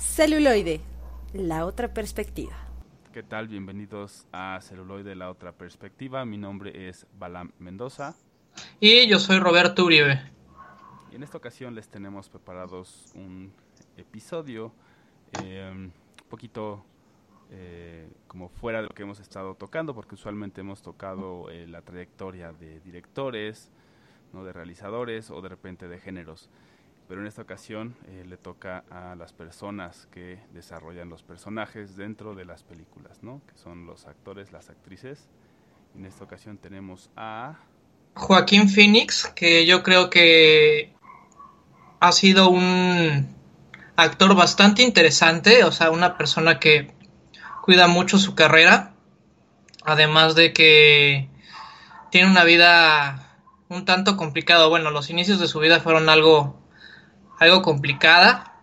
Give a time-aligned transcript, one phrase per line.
[0.00, 0.80] Celuloide,
[1.34, 2.56] la otra perspectiva.
[3.12, 3.48] ¿Qué tal?
[3.48, 6.24] Bienvenidos a Celuloide, la otra perspectiva.
[6.24, 8.16] Mi nombre es Balam Mendoza.
[8.80, 10.18] Y yo soy Roberto Uribe.
[11.12, 13.52] Y en esta ocasión les tenemos preparados un
[13.98, 14.72] episodio
[15.44, 15.92] eh, un
[16.30, 16.82] poquito
[17.50, 21.82] eh, como fuera de lo que hemos estado tocando, porque usualmente hemos tocado eh, la
[21.82, 23.70] trayectoria de directores,
[24.32, 26.48] no de realizadores o de repente de géneros.
[27.10, 32.36] Pero en esta ocasión eh, le toca a las personas que desarrollan los personajes dentro
[32.36, 33.42] de las películas, ¿no?
[33.48, 35.26] que son los actores, las actrices.
[35.96, 37.56] En esta ocasión tenemos a
[38.14, 40.94] Joaquín Phoenix, que yo creo que
[41.98, 43.34] ha sido un
[43.96, 46.94] actor bastante interesante, o sea, una persona que
[47.62, 48.94] cuida mucho su carrera,
[49.84, 51.28] además de que
[52.12, 53.36] tiene una vida
[53.68, 54.66] un tanto complicada.
[54.66, 56.59] Bueno, los inicios de su vida fueron algo,
[57.40, 58.54] algo complicada,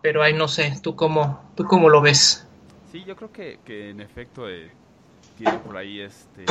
[0.00, 2.46] pero ahí no sé, ¿tú cómo, tú cómo lo ves?
[2.90, 4.70] Sí, yo creo que, que en efecto eh,
[5.36, 6.44] tiene por ahí este,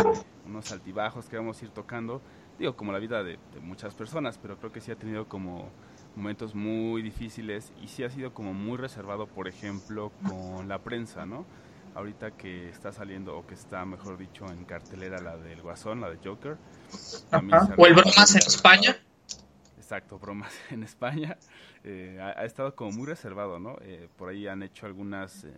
[0.45, 2.21] unos altibajos que vamos a ir tocando,
[2.59, 5.69] digo, como la vida de, de muchas personas, pero creo que sí ha tenido como
[6.17, 11.25] momentos muy difíciles y sí ha sido como muy reservado, por ejemplo, con la prensa,
[11.25, 11.45] ¿no?
[11.95, 16.09] Ahorita que está saliendo, o que está, mejor dicho, en cartelera la del Guasón, la
[16.09, 16.58] de Joker.
[17.77, 18.97] O el Bromas en España.
[19.84, 21.38] Exacto, Bromas en España.
[21.84, 23.76] Eh, ha, estado como muy reservado, ¿no?
[23.81, 25.53] Eh, por ahí han hecho algunas eh,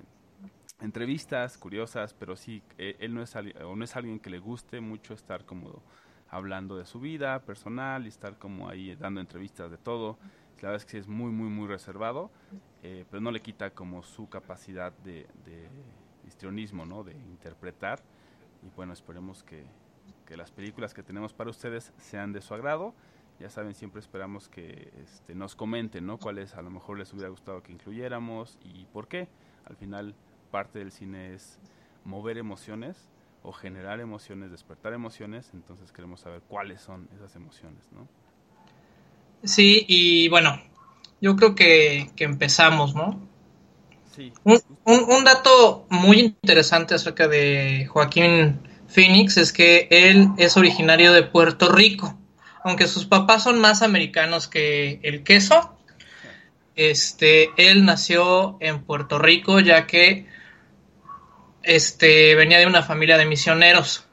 [0.81, 4.81] entrevistas curiosas, pero sí, eh, él no es, o no es alguien que le guste
[4.81, 5.83] mucho estar como
[6.27, 10.17] hablando de su vida personal y estar como ahí dando entrevistas de todo.
[10.55, 12.31] La verdad es que sí es muy, muy, muy reservado,
[12.81, 15.69] pero no le quita como su capacidad de, de
[16.25, 17.03] histrionismo, ¿no?
[17.03, 18.01] De interpretar.
[18.63, 19.63] Y bueno, esperemos que,
[20.25, 22.95] que, las películas que tenemos para ustedes sean de su agrado.
[23.39, 26.17] Ya saben, siempre esperamos que este, nos comenten, ¿no?
[26.17, 29.27] Cuáles a lo mejor les hubiera gustado que incluyéramos y por qué.
[29.65, 30.15] Al final,
[30.51, 31.59] parte del cine es
[32.05, 33.09] mover emociones
[33.43, 38.07] o generar emociones, despertar emociones, entonces queremos saber cuáles son esas emociones, ¿no?
[39.43, 40.59] Sí, y bueno,
[41.21, 43.19] yo creo que, que empezamos, ¿no?
[44.15, 44.31] Sí.
[44.43, 51.11] Un, un, un, dato muy interesante acerca de Joaquín Phoenix es que él es originario
[51.11, 52.17] de Puerto Rico,
[52.65, 55.77] aunque sus papás son más americanos que el queso.
[56.75, 60.25] Este, él nació en Puerto Rico ya que
[61.61, 64.07] este venía de una familia de misioneros.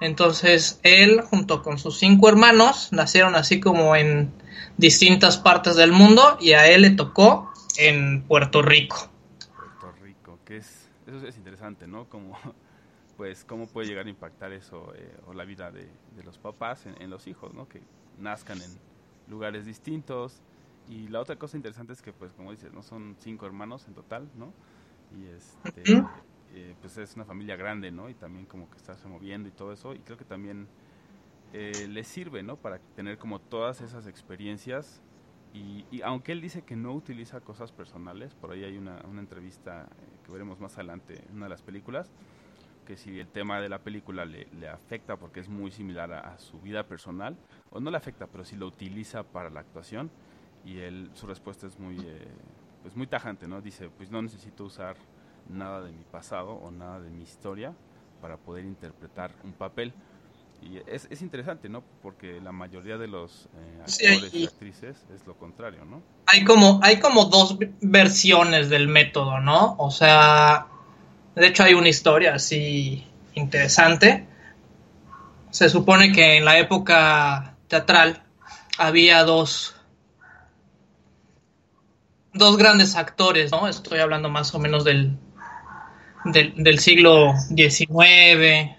[0.00, 4.32] Entonces él junto con sus cinco hermanos nacieron así como en
[4.76, 9.10] distintas partes del mundo y a él le tocó en Puerto Rico.
[9.56, 12.08] Puerto Rico, que es eso es interesante, ¿no?
[12.08, 12.38] Como
[13.20, 15.86] pues cómo puede llegar a impactar eso eh, o la vida de,
[16.16, 17.68] de los papás en, en, los hijos, ¿no?
[17.68, 17.82] Que
[18.16, 18.70] nazcan en
[19.28, 20.40] lugares distintos
[20.88, 23.92] y la otra cosa interesante es que pues como dices, no son cinco hermanos en
[23.92, 24.54] total, ¿no?
[25.14, 25.82] Y este
[26.54, 28.08] eh, pues es una familia grande, ¿no?
[28.08, 30.66] Y también como que estarse moviendo y todo eso y creo que también
[31.52, 32.56] eh, le sirve, ¿no?
[32.56, 35.02] Para tener como todas esas experiencias
[35.52, 39.20] y, y, aunque él dice que no utiliza cosas personales, por ahí hay una, una
[39.20, 42.10] entrevista eh, que veremos más adelante en una de las películas,
[42.86, 46.20] que si el tema de la película le, le afecta porque es muy similar a,
[46.20, 47.36] a, su vida personal,
[47.70, 50.10] o no le afecta, pero si lo utiliza para la actuación,
[50.64, 52.28] y él, su respuesta es muy, eh,
[52.82, 53.60] pues muy tajante, ¿no?
[53.60, 54.96] Dice, pues no necesito usar
[55.48, 57.72] nada de mi pasado o nada de mi historia
[58.20, 59.92] para poder interpretar un papel.
[60.62, 61.82] Y es, es interesante, ¿no?
[62.02, 66.02] Porque la mayoría de los eh, actores sí, y actrices es lo contrario, ¿no?
[66.26, 69.76] Hay como, hay como dos versiones del método, ¿no?
[69.78, 70.66] O sea,
[71.34, 74.26] de hecho hay una historia así interesante.
[75.50, 78.22] Se supone que en la época teatral
[78.78, 79.74] había dos
[82.32, 83.68] dos grandes actores, ¿no?
[83.68, 85.16] Estoy hablando más o menos del,
[86.24, 88.76] del, siglo XIX,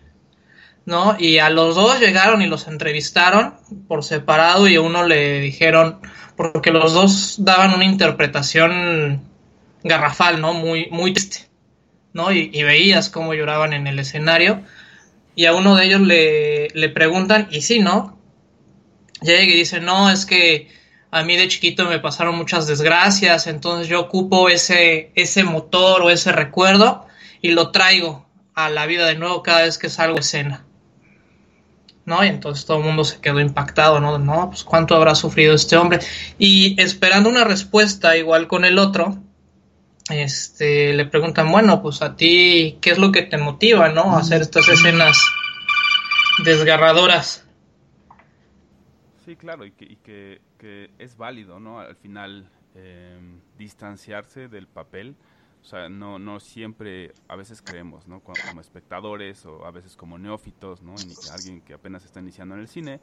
[0.86, 1.16] ¿no?
[1.20, 3.56] Y a los dos llegaron y los entrevistaron
[3.88, 6.00] por separado y a uno le dijeron,
[6.36, 9.22] porque los dos daban una interpretación
[9.84, 10.54] garrafal, ¿no?
[10.54, 11.51] Muy, muy triste,
[12.14, 12.32] ¿no?
[12.32, 14.62] Y, veías cómo lloraban en el escenario.
[15.36, 18.18] Y a uno de ellos le, le preguntan, y sí, ¿no?
[19.22, 20.70] Llega y dice, no, es que
[21.12, 26.10] a mí de chiquito me pasaron muchas desgracias, entonces yo ocupo ese, ese motor o
[26.10, 27.06] ese recuerdo
[27.42, 28.26] y lo traigo
[28.56, 30.66] a la vida de nuevo cada vez que salgo de escena.
[32.04, 32.26] ¿No?
[32.26, 34.18] Y entonces todo el mundo se quedó impactado, ¿no?
[34.18, 36.00] No, pues cuánto habrá sufrido este hombre.
[36.40, 39.20] Y esperando una respuesta igual con el otro,
[40.12, 44.16] este, le preguntan, bueno, pues a ti, ¿qué es lo que te motiva, ¿no?
[44.16, 45.18] A hacer estas escenas
[46.44, 47.48] desgarradoras.
[49.26, 51.80] Sí, claro, y que, y que, que es válido, ¿no?
[51.80, 55.16] Al final em, distanciarse del papel.
[55.62, 58.22] O sea, no, no siempre, a veces creemos, ¿no?
[58.22, 60.96] Como, espectadores o a veces como neófitos, ¿no?
[61.32, 63.00] alguien que apenas está iniciando en el cine,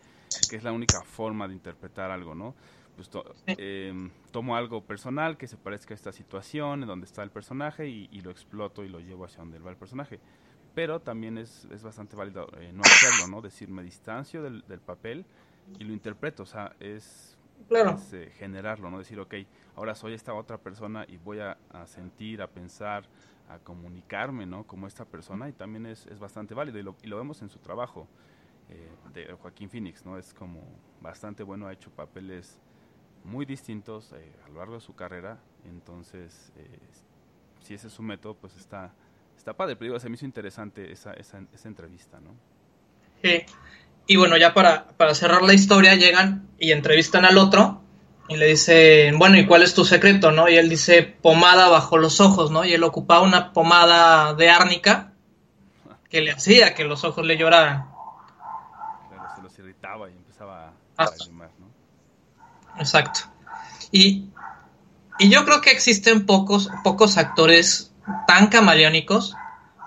[0.50, 2.56] que es la única forma de interpretar algo, ¿no?
[2.98, 3.10] Pues
[3.46, 7.86] em, tomo algo personal que se parezca a esta situación en donde está el personaje
[7.86, 10.18] y, lo exploto y lo llevo hacia donde va el personaje.
[10.74, 13.40] Pero también es, es bastante válido eh, no hacerlo, ¿no?
[13.40, 15.24] Decir, me distancio del, del papel
[15.78, 17.96] y lo interpreto, o sea, es claro.
[18.12, 18.98] Eh, generarlo, ¿no?
[18.98, 19.34] Decir, ok,
[19.76, 21.56] ahora soy esta otra persona y voy a,
[21.86, 23.04] sentir, a pensar,
[23.48, 24.66] a comunicarme, ¿no?
[24.66, 27.48] Como esta persona y también es, es bastante válido y lo, y lo, vemos en
[27.48, 28.08] su trabajo
[28.68, 30.18] eh, de Joaquín Phoenix, ¿no?
[30.18, 30.64] Es como
[31.00, 32.60] bastante bueno, ha hecho papeles
[33.28, 35.38] muy distintos eh, a lo largo de su carrera,
[35.68, 36.52] entonces,
[37.62, 38.92] si ese es su método, pues está,
[39.36, 42.34] está padre, pero digo, se me hizo interesante esa, esa, esa entrevista, ¿no?
[43.22, 43.44] Sí.
[44.06, 47.82] Y bueno, ya para, para cerrar la historia, llegan y entrevistan al otro
[48.28, 50.48] y le dicen, bueno, ¿y cuál es tu secreto, no?
[50.48, 52.64] Y él dice, pomada bajo los ojos, ¿no?
[52.64, 55.12] Y él ocupaba una pomada de árnica
[56.08, 57.90] que le hacía que los ojos le lloraran.
[59.10, 61.10] Claro, se los irritaba y empezaba a ah.
[62.78, 63.20] Exacto.
[63.90, 64.30] Y,
[65.18, 67.92] y yo creo que existen pocos, pocos actores
[68.26, 69.34] tan camaleónicos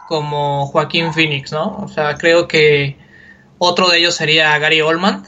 [0.07, 1.77] como Joaquín Phoenix, ¿no?
[1.77, 2.97] O sea, creo que
[3.57, 5.23] otro de ellos sería Gary Oldman,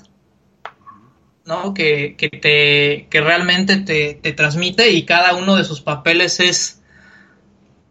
[1.45, 1.73] ¿no?
[1.73, 6.81] Que, te, que realmente te, te, transmite y cada uno de sus papeles es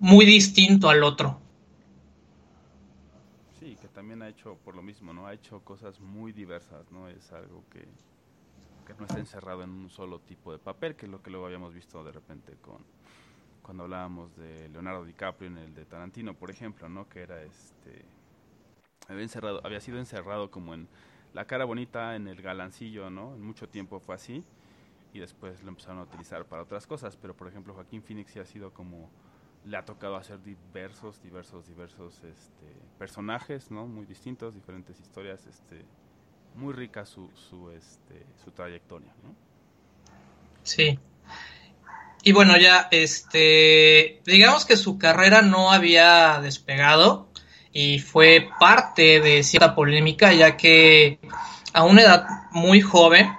[0.00, 1.38] muy distinto al otro.
[3.58, 5.26] Sí, que también ha hecho por lo mismo, ¿no?
[5.26, 7.08] Ha hecho cosas muy diversas, ¿no?
[7.08, 7.86] Es algo que,
[8.84, 11.46] que no está encerrado en un solo tipo de papel, que es lo que luego
[11.46, 12.84] habíamos visto de repente con
[13.62, 17.08] cuando hablábamos de Leonardo DiCaprio en el de Tarantino, por ejemplo, ¿no?
[17.08, 18.04] Que era este
[19.08, 20.88] había, encerrado, había sido encerrado como en
[21.32, 23.34] la cara bonita, en el galancillo, ¿no?
[23.34, 24.44] En mucho tiempo fue así
[25.12, 28.40] y después lo empezaron a utilizar para otras cosas, pero por ejemplo Joaquín Phoenix sí
[28.40, 29.10] ha sido como
[29.64, 32.66] le ha tocado hacer diversos, diversos, diversos este,
[32.98, 33.86] personajes, ¿no?
[33.86, 35.84] Muy distintos, diferentes historias, este,
[36.54, 39.12] muy rica su, su, este, su trayectoria.
[40.62, 40.98] Sí.
[42.22, 47.32] Y bueno, ya, este, digamos que su carrera no había despegado,
[47.72, 51.18] y fue parte de cierta polémica ya que
[51.72, 53.32] a una edad muy joven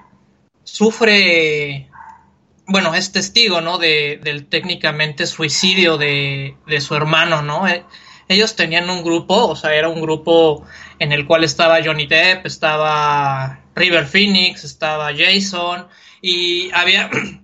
[0.63, 1.89] sufre,
[2.65, 3.77] bueno, es testigo, ¿no?
[3.77, 7.67] De, del técnicamente suicidio de, de su hermano, ¿no?
[8.27, 10.65] Ellos tenían un grupo, o sea, era un grupo
[10.99, 15.87] en el cual estaba Johnny Depp, estaba River Phoenix, estaba Jason
[16.21, 17.09] y había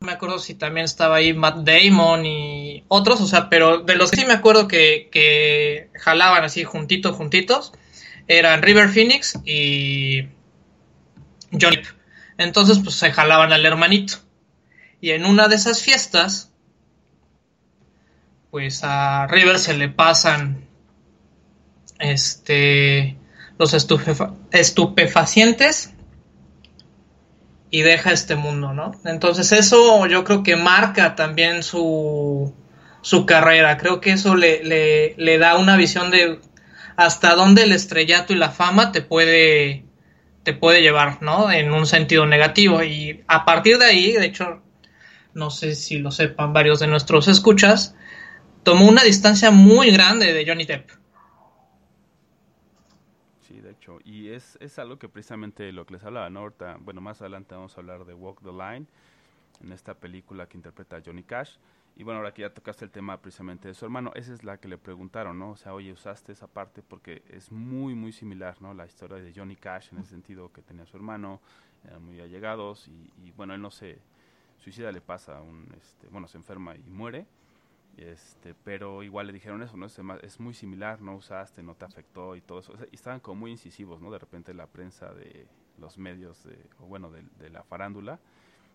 [0.00, 4.10] me acuerdo si también estaba ahí Matt Damon y otros, o sea, pero de los
[4.10, 7.72] que sí me acuerdo que, que jalaban así juntitos, juntitos,
[8.28, 10.28] eran River Phoenix y
[11.50, 11.82] Johnny.
[12.36, 14.18] Entonces, pues se jalaban al hermanito.
[15.00, 16.47] Y en una de esas fiestas,
[18.50, 20.66] pues a River se le pasan
[21.98, 23.16] este
[23.58, 23.74] los
[24.52, 25.94] estupefacientes
[27.70, 28.92] y deja este mundo, ¿no?
[29.04, 32.54] Entonces eso yo creo que marca también su,
[33.02, 36.38] su carrera, creo que eso le, le, le, da una visión de
[36.96, 39.84] hasta dónde el estrellato y la fama te puede,
[40.44, 41.50] te puede llevar, ¿no?
[41.50, 44.62] En un sentido negativo y a partir de ahí, de hecho,
[45.34, 47.94] no sé si lo sepan varios de nuestros escuchas,
[48.62, 50.90] tomó una distancia muy grande de Johnny Depp
[54.04, 56.52] y es, es algo que precisamente lo que les hablaba, ¿no?
[56.80, 58.86] bueno, más adelante vamos a hablar de Walk the Line,
[59.62, 61.56] en esta película que interpreta Johnny Cash.
[61.96, 64.58] Y bueno, ahora que ya tocaste el tema precisamente de su hermano, esa es la
[64.58, 65.50] que le preguntaron, ¿no?
[65.50, 68.72] O sea, oye, usaste esa parte porque es muy, muy similar, ¿no?
[68.72, 71.40] La historia de Johnny Cash en el sentido que tenía su hermano,
[71.84, 73.98] eran muy allegados y, y bueno, él no se
[74.58, 77.26] suicida, le pasa un, este, bueno, se enferma y muere
[78.02, 79.86] este, pero igual le dijeron eso, ¿no?
[79.86, 82.74] Es, muy similar, no usaste, no te afectó y todo eso.
[82.90, 84.10] y estaban como muy incisivos, ¿no?
[84.10, 85.46] De repente la prensa de
[85.78, 88.18] los medios, de, o bueno, de, la farándula,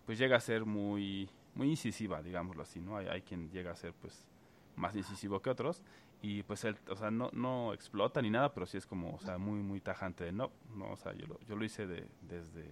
[0.06, 2.98] pues llega a ser muy, muy incisiva, digámoslo así, ¿no?
[2.98, 4.28] Hay, hay quien llega a ser, pues,
[4.76, 5.84] más incisivo que otros
[6.22, 9.20] y pues él, o sea, no, no explota ni nada, pero sí es como, o
[9.20, 12.08] sea, muy, muy tajante de no, no, o sea, yo lo, yo lo hice de,
[12.22, 12.66] desde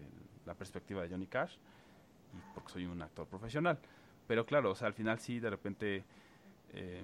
[0.46, 1.58] la perspectiva de Johnny Cash
[2.34, 3.78] y porque soy un actor profesional.
[4.26, 6.06] Pero claro, o sea, al final sí, de repente
[6.74, 7.04] eh,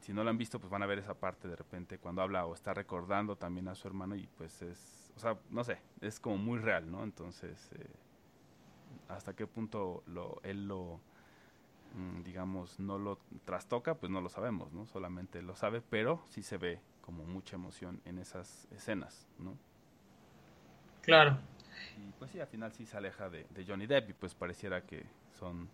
[0.00, 2.46] si no lo han visto, pues van a ver esa parte de repente cuando habla
[2.46, 6.20] o está recordando también a su hermano y pues es, o sea, no sé, es
[6.20, 7.02] como muy real, ¿no?
[7.02, 7.86] Entonces, eh,
[9.08, 11.00] hasta qué punto lo, él lo,
[11.94, 14.86] mm, digamos, no lo trastoca, pues no lo sabemos, ¿no?
[14.86, 19.56] Solamente lo sabe, pero sí se ve como mucha emoción en esas escenas, ¿no?
[21.02, 21.38] Claro.
[21.96, 24.82] Y pues sí, al final sí se aleja de, de Johnny Depp y pues pareciera
[24.82, 25.06] que
[25.38, 25.68] son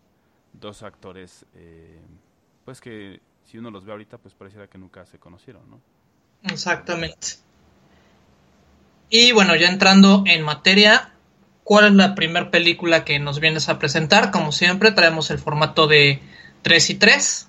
[0.52, 2.00] dos actores, eh,
[2.64, 5.80] pues que si uno los ve ahorita, pues pareciera que nunca se conocieron, ¿no?
[6.44, 7.38] Exactamente.
[9.10, 11.12] Y bueno, ya entrando en materia,
[11.64, 14.30] ¿cuál es la primera película que nos vienes a presentar?
[14.30, 16.20] Como siempre, traemos el formato de
[16.62, 17.48] 3 y 3.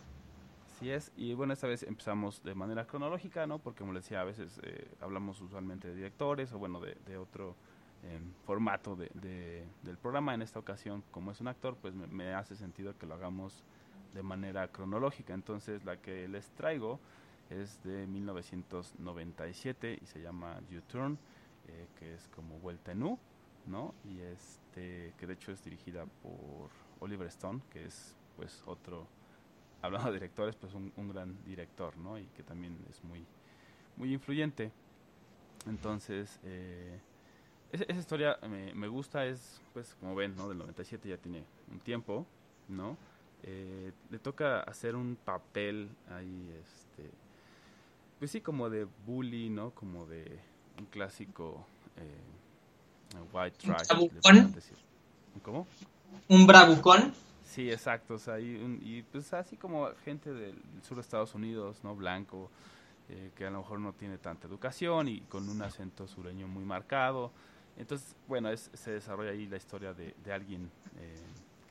[0.76, 3.60] Así es, y bueno, esta vez empezamos de manera cronológica, ¿no?
[3.60, 7.18] Porque como les decía, a veces eh, hablamos usualmente de directores o bueno, de, de
[7.18, 7.56] otro
[8.04, 10.34] eh, formato de, de, del programa.
[10.34, 13.64] En esta ocasión, como es un actor, pues me, me, hace sentido que lo hagamos
[14.14, 15.34] de manera cronológica.
[15.34, 17.00] Entonces, la que les traigo
[17.50, 21.18] es de 1997 y se llama U-Turn,
[21.68, 23.20] eh, que es como Vuelta en U,
[23.68, 23.94] ¿no?
[24.04, 29.08] Y este, que de hecho es dirigida por Oliver Stone, que es pues otro
[29.82, 32.18] hablando de directores, pues un, un, gran director, ¿no?
[32.18, 33.26] Y que también es muy,
[33.98, 34.72] muy influyente.
[35.68, 37.00] Entonces, eh,
[37.72, 40.48] esa, esa, historia me, me, gusta, es, pues, como ven, ¿no?
[40.48, 42.26] Del 97 ya tiene un tiempo,
[42.70, 42.98] ¿no?
[43.44, 47.10] Eh, le toca hacer un papel ahí, este,
[48.20, 49.72] pues sí, como de bully, ¿no?
[49.72, 50.40] Como de
[50.80, 51.66] un clásico
[51.98, 53.88] eh, white trash.
[54.54, 54.78] Decir.
[55.42, 55.68] ¿Cómo?
[56.30, 57.14] Un bravucón.
[57.44, 58.16] Sí, exacto.
[58.16, 61.96] O sea, y, un, y, pues así como gente del sur de Estados Unidos, ¿no?
[61.96, 62.50] Blanco,
[63.10, 66.64] eh, que a lo mejor no tiene tanta educación y con un acento sureño muy
[66.64, 67.32] marcado.
[67.78, 71.16] Entonces, bueno, es, se desarrolla ahí la historia de, de alguien eh,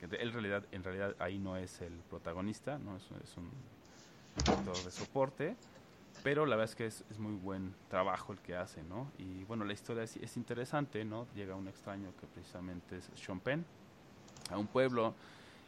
[0.07, 2.97] de, en, realidad, en realidad ahí no es el protagonista, ¿no?
[2.97, 3.51] Es, un
[4.35, 5.55] actor de soporte,
[6.23, 9.11] pero la verdad es que es, es, muy buen trabajo el que hace, ¿no?
[9.17, 11.27] Y bueno, la historia es, es interesante, ¿no?
[11.35, 13.65] Llega un extraño que precisamente es Sean Penn
[14.49, 15.13] a un pueblo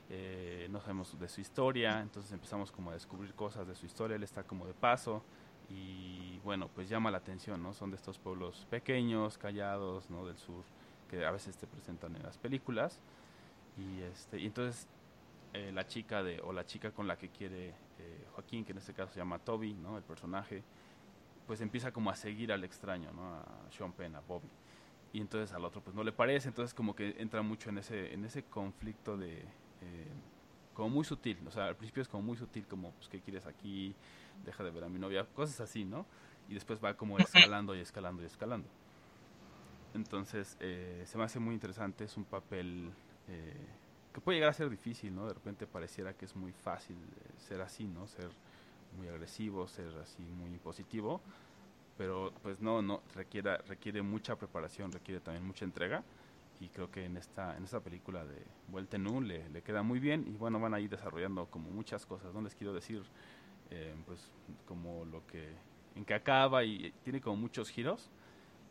[0.09, 4.15] eh, no sabemos de su historia, entonces empezamos como a descubrir cosas de su historia,
[4.15, 5.23] él está como de paso
[5.67, 7.73] y bueno, pues llama la atención, ¿no?
[7.73, 10.27] Son de estos pueblos pequeños, callados, ¿no?
[10.27, 10.63] Del sur,
[11.09, 12.99] que a veces te presentan en las películas
[13.77, 14.87] y este y entonces
[15.53, 18.77] eh, la chica de o la chica con la que quiere eh, Joaquín, que en
[18.77, 19.97] este caso se llama Toby, ¿no?
[19.97, 20.63] El personaje,
[21.47, 23.35] pues empieza como a seguir al extraño, ¿no?
[23.35, 24.49] A Sean Penn, a Bobby
[25.13, 28.13] y entonces al otro pues no le parece, entonces como que entra mucho en ese
[28.13, 29.39] en ese conflicto de
[29.81, 30.07] eh,
[30.75, 33.47] como muy sutil, o sea, al principio es como muy sutil, como, pues, ¿qué quieres
[33.47, 33.95] aquí?
[34.45, 36.05] Deja de ver a mi novia, cosas así, ¿no?
[36.49, 38.67] Y después va como escalando y escalando y escalando.
[39.93, 42.91] Entonces, eh, se me hace muy interesante, es un papel
[43.27, 43.67] eh,
[44.13, 45.27] que puede llegar a ser difícil, ¿no?
[45.27, 46.97] De repente pareciera que es muy fácil
[47.37, 48.07] ser así, ¿no?
[48.07, 48.29] Ser
[48.97, 51.21] muy agresivo, ser así muy positivo,
[51.97, 56.03] pero pues no, no, requiere, requiere mucha preparación, requiere también mucha entrega
[56.59, 59.83] y creo que en esta en esta película de Vuelta en U le, le, queda
[59.83, 63.03] muy bien y bueno van a ir desarrollando como muchas cosas no les quiero decir
[63.71, 64.31] eh, pues
[64.65, 65.49] como lo que
[65.95, 68.09] en que acaba y tiene como muchos giros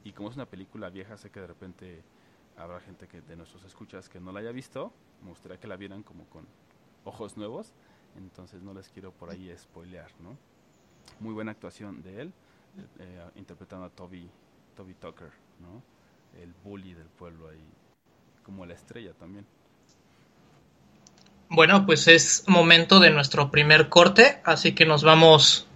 [0.03, 2.03] y como es una película vieja sé que de repente
[2.57, 4.93] habrá gente que de nuestros escuchas que no la haya visto
[5.23, 6.47] me gustaría que la vieran como con
[7.05, 7.73] ojos nuevos
[8.17, 10.37] entonces no les quiero por ahí spoilear no
[11.21, 12.33] muy buena actuación de él
[12.99, 14.29] eh, interpretando a Toby
[14.77, 15.31] Toby Tucker
[15.61, 15.95] no
[16.43, 17.65] el bully del pueblo ahí,
[18.45, 19.47] como la estrella también.
[21.49, 25.67] Bueno, pues es momento de nuestro primer corte, así que nos vamos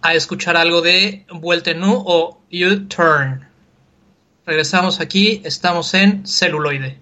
[0.00, 3.48] a escuchar algo de Vuelta en U o U-Turn.
[4.44, 7.01] Regresamos aquí, estamos en celuloide.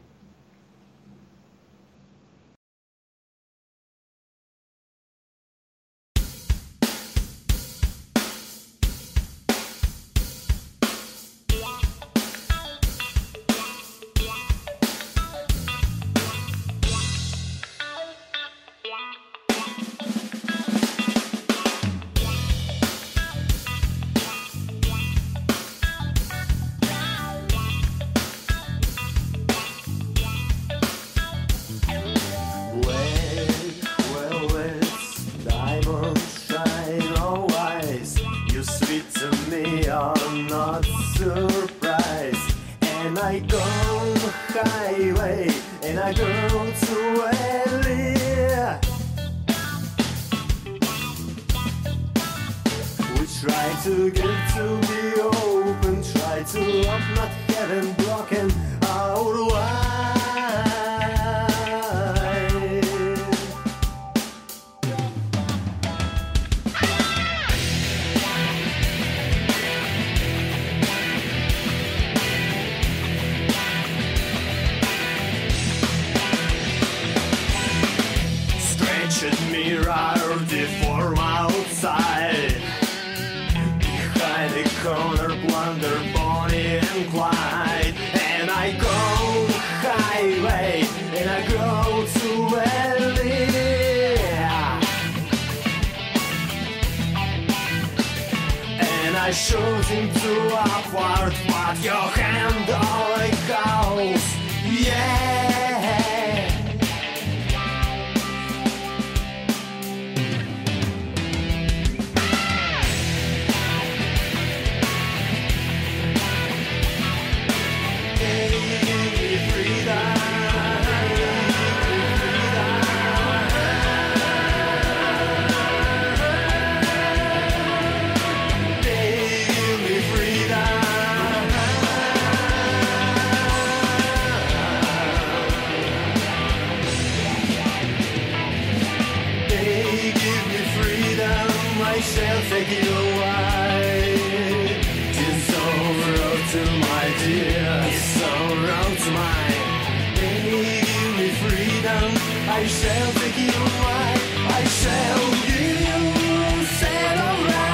[152.53, 154.15] I shall take you away.
[154.59, 157.70] I shall give you settle rights.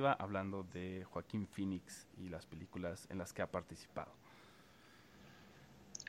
[0.00, 4.12] Perspectiva, hablando de Joaquín Phoenix y las películas en las que ha participado.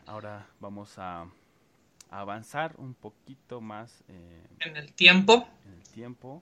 [0.06, 5.47] Ahora vamos a, a avanzar un poquito más eh, En el tiempo.
[5.65, 6.41] en el tiempo.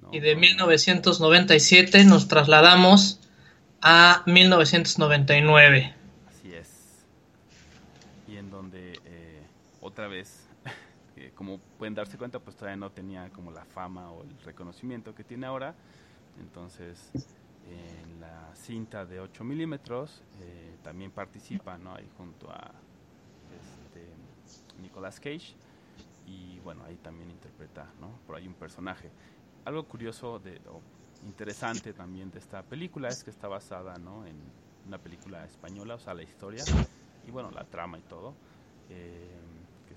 [0.00, 0.08] ¿no?
[0.12, 3.20] Y de Con- 1997 nos trasladamos
[3.82, 5.94] a 1999.
[6.28, 7.04] Así es.
[8.28, 9.42] Y en donde eh,
[9.80, 10.46] otra vez,
[11.16, 15.14] eh, como pueden darse cuenta, pues todavía no tenía como la fama o el reconocimiento
[15.14, 15.74] que tiene ahora.
[16.40, 17.14] Entonces,
[17.64, 21.94] en la cinta de 8 milímetros eh, también participa, ¿no?
[21.94, 22.72] Ahí junto a
[23.60, 24.06] este,
[24.80, 25.54] Nicolas Cage.
[26.26, 28.18] Y bueno, ahí también interpreta, ¿no?
[28.26, 29.10] Por ahí un personaje.
[29.64, 30.80] Algo curioso de, o
[31.24, 34.26] interesante también de esta película es que está basada, ¿no?
[34.26, 34.36] En
[34.86, 36.64] una película española, o sea, la historia
[37.26, 38.34] y bueno, la trama y todo.
[38.90, 39.38] eh,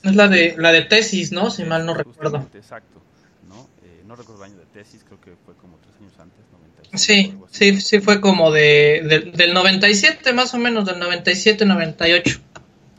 [0.04, 1.50] Es la de la de tesis, ¿no?
[1.50, 2.38] Si mal no recuerdo.
[2.54, 3.02] Exacto,
[3.48, 3.68] ¿no?
[4.08, 6.98] No recuerdo el año de tesis, creo que fue como tres años antes, 95.
[6.98, 12.40] Sí, sí, sí fue como de, del- del 97 más o menos, del 97, 98.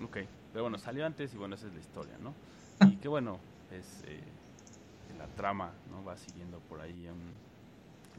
[0.02, 0.18] Ok,
[0.52, 2.34] pero bueno, salió antes y bueno, esa es la historia, ¿no?
[2.88, 3.38] Y que bueno,
[3.70, 4.20] es eh,
[5.18, 6.04] la trama, ¿no?
[6.04, 7.32] Va siguiendo por ahí un,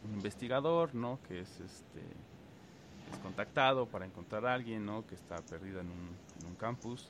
[0.09, 1.19] un investigador, ¿no?
[1.27, 5.05] Que es este es contactado para encontrar a alguien, ¿no?
[5.07, 7.07] Que está perdido en un, en un campus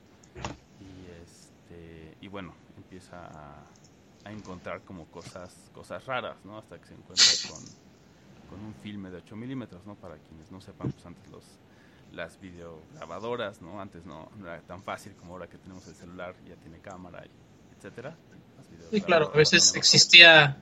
[0.81, 3.63] y este y bueno, empieza a,
[4.27, 6.57] a encontrar como cosas cosas raras, ¿no?
[6.57, 7.63] Hasta que se encuentra con,
[8.49, 9.95] con un filme de 8 milímetros, ¿no?
[9.95, 11.43] Para quienes no sepan, pues antes los
[12.13, 13.81] las videograbadoras, ¿no?
[13.81, 17.23] Antes no, no era tan fácil como ahora que tenemos el celular, ya tiene cámara,
[17.25, 18.15] y etcétera.
[18.91, 20.57] Sí, claro, a veces existía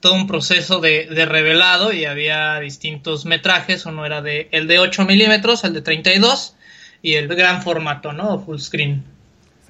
[0.00, 4.78] todo un proceso de, de revelado y había distintos metrajes, uno era de, el de
[4.78, 6.54] 8 milímetros, el de 32
[7.02, 8.38] y el gran formato, ¿no?
[8.40, 9.04] Full screen.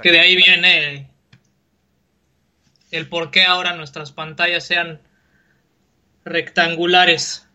[0.01, 1.08] Que de ahí viene
[2.91, 5.01] el por qué ahora nuestras pantallas sean
[6.25, 7.49] rectangulares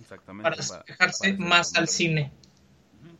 [0.00, 0.50] Exactamente.
[0.50, 2.32] para hacer más al cine.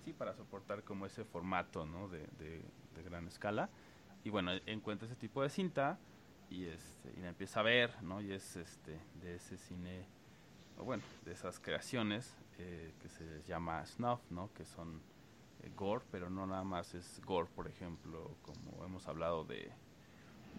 [0.05, 2.09] Sí, para soportar como ese formato, ¿no?
[2.09, 2.62] De, de-
[2.94, 3.68] de gran escala.
[4.22, 5.98] Y bueno, encuentra ese tipo de cinta
[6.50, 8.20] y, este, y la empieza a ver, ¿no?
[8.20, 10.07] Y es este, de ese cine,
[10.79, 14.53] o bueno, de esas creaciones eh, que se les llama snuff, ¿no?
[14.55, 15.03] Que son
[15.62, 19.72] eh, gore, pero no nada más es gore, por ejemplo, como hemos hablado de,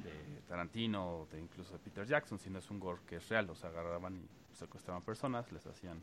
[0.03, 3.49] de Tarantino o de incluso de Peter Jackson, sino es un gore que es real,
[3.55, 6.01] sea, agarraban y secuestraban personas, les hacían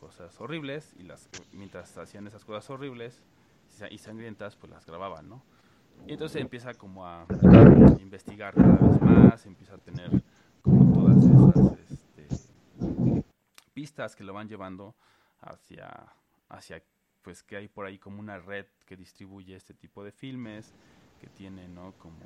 [0.00, 3.22] cosas horribles y las mientras hacían esas cosas horribles
[3.90, 5.42] y sangrientas pues las grababan no
[6.06, 7.26] y entonces empieza como a
[8.00, 10.22] investigar cada vez más empieza a tener
[10.62, 13.24] como todas esas este,
[13.74, 14.94] pistas que lo van llevando
[15.42, 15.88] hacia
[16.48, 16.82] hacia
[17.22, 20.72] pues que hay por ahí como una red que distribuye este tipo de filmes
[21.20, 22.24] que tiene no como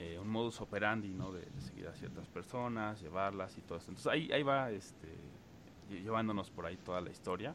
[0.00, 4.10] eh, un modus operandi no de, seguir a ciertas personas llevarlas y todo eso entonces
[4.10, 5.08] ahí ahí va este
[5.90, 7.54] lle- llevándonos por ahí toda la historia.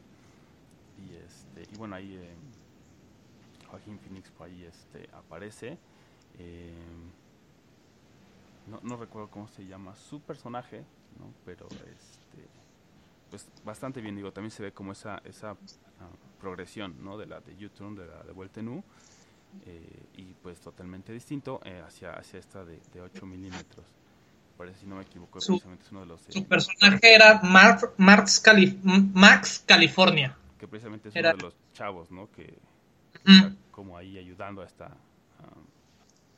[0.98, 2.34] Y este y bueno ahí eh,
[3.70, 5.76] Joaquín Phoenix por ahí este aparece.
[6.38, 6.72] Eh,
[8.66, 10.84] no, no recuerdo cómo se llama su personaje
[11.18, 12.46] no pero este
[13.30, 14.16] pues bastante bien.
[14.16, 15.56] Digo también se ve como esa esa ah,
[16.40, 18.84] progresión no de la de YouTube de la de vuelta en U
[19.64, 23.84] eh, y pues totalmente distinto eh, hacia hacia esta de, de 8 milímetros
[24.56, 27.40] parece si no me equivoco Su- precisamente es uno de los eh, Su personaje era
[27.42, 30.36] Mar- Max, Cali- Max California.
[30.58, 32.30] que precisamente es Era- uno de los chavos, ¿no?
[32.30, 32.56] Que,
[33.14, 34.96] está como ahí ayudando a esta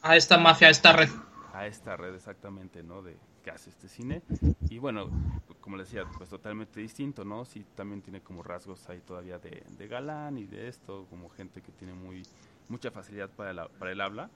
[0.03, 1.11] A esta mafia, a esta red.
[1.53, 3.03] a esta red exactamente, ¿no?
[3.03, 4.23] De que hace este cine
[4.69, 5.09] y bueno,
[5.61, 7.45] como les decía, pues totalmente distinto, ¿no?
[7.45, 11.61] Sí, también tiene como rasgos ahí todavía de, de galán y de esto, como gente
[11.63, 12.23] que tiene muy
[12.69, 14.31] mucha facilidad para el, habla,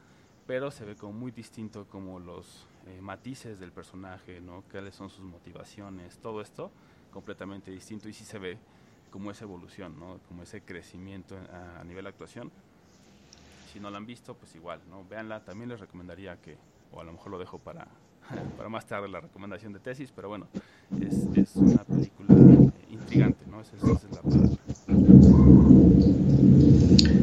[0.46, 4.64] pero se ve como muy distinto como los eh, matices del personaje, ¿no?
[4.70, 6.70] Cuáles son sus motivaciones, todo esto
[7.12, 8.58] completamente distinto y sí se ve
[9.10, 10.18] como esa evolución, ¿no?
[10.28, 11.36] Como ese crecimiento
[11.78, 12.50] a, nivel actuación.
[13.72, 15.04] Si no la han visto, pues igual, ¿no?
[15.08, 15.44] Véanla.
[15.44, 16.56] También les recomendaría que,
[16.90, 17.86] o a lo mejor lo dejo para,
[18.56, 20.48] para más tarde la recomendación de tesis, pero bueno,
[21.00, 23.60] es, una película eh, intrigante, ¿no?
[23.60, 25.41] Es- esa es la palabra.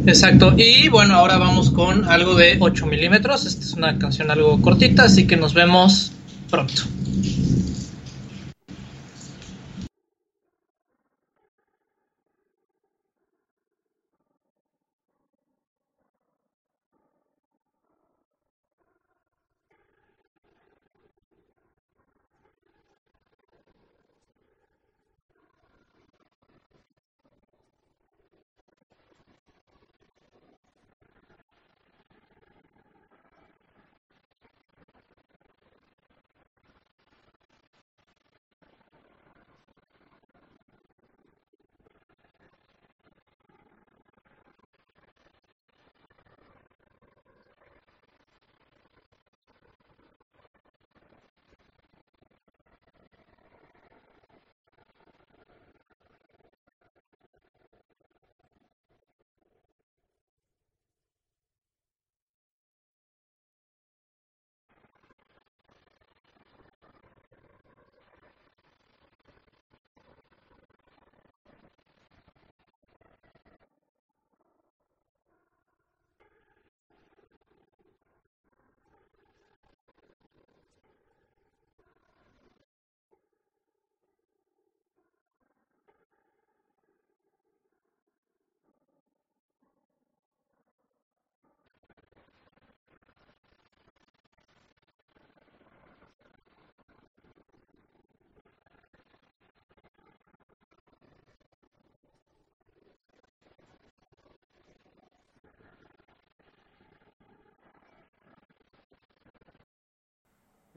[0.10, 0.56] Exacto.
[0.58, 3.46] Y bueno, ahora vamos con algo de 8 milímetros.
[3.46, 6.12] Esta es una canción algo cortita, así que nos vemos
[6.50, 6.82] pronto.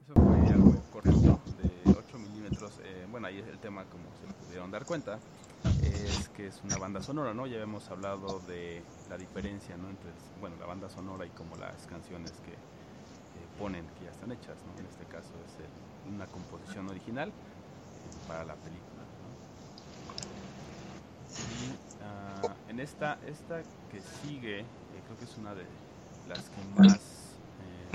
[0.05, 1.93] Eso fue algo cortito de
[2.63, 2.79] 8 milímetros.
[2.83, 5.19] Eh, bueno, ahí el tema, como se pudieron dar cuenta,
[5.81, 7.45] es que es una banda sonora, ¿no?
[7.47, 9.89] Ya habíamos hablado de la diferencia, ¿no?
[9.89, 12.55] Entre, bueno, la banda sonora y como las canciones que eh,
[13.59, 14.79] ponen, que ya están hechas, ¿no?
[14.79, 19.33] En este caso es el- una composición original eh, para la película, ¿no?
[21.39, 24.65] Y, ah, en esta, esta que sigue, eh,
[25.05, 25.65] creo que es una de
[26.29, 26.99] las que más...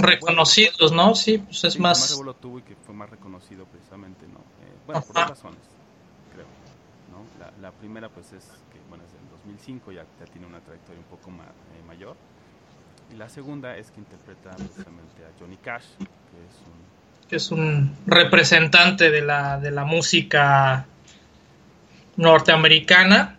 [0.09, 1.15] eh, Reconocidos, ¿no?
[1.15, 2.11] Sí, pues es sí, que más más...
[2.11, 4.39] revuelo tuvo y que fue más reconocido precisamente, ¿no?
[4.39, 5.61] Eh, bueno, por dos razones,
[6.35, 6.47] creo,
[7.13, 7.25] ¿no?
[7.39, 11.01] La, la primera, pues, es que, bueno, es del 2005, ya, ya tiene una trayectoria
[11.01, 12.17] un poco ma- eh, mayor.
[13.13, 17.29] Y la segunda es que interpreta precisamente a Johnny Cash, que es un...
[17.29, 20.87] que es un representante de la, de la música
[22.17, 23.38] norteamericana,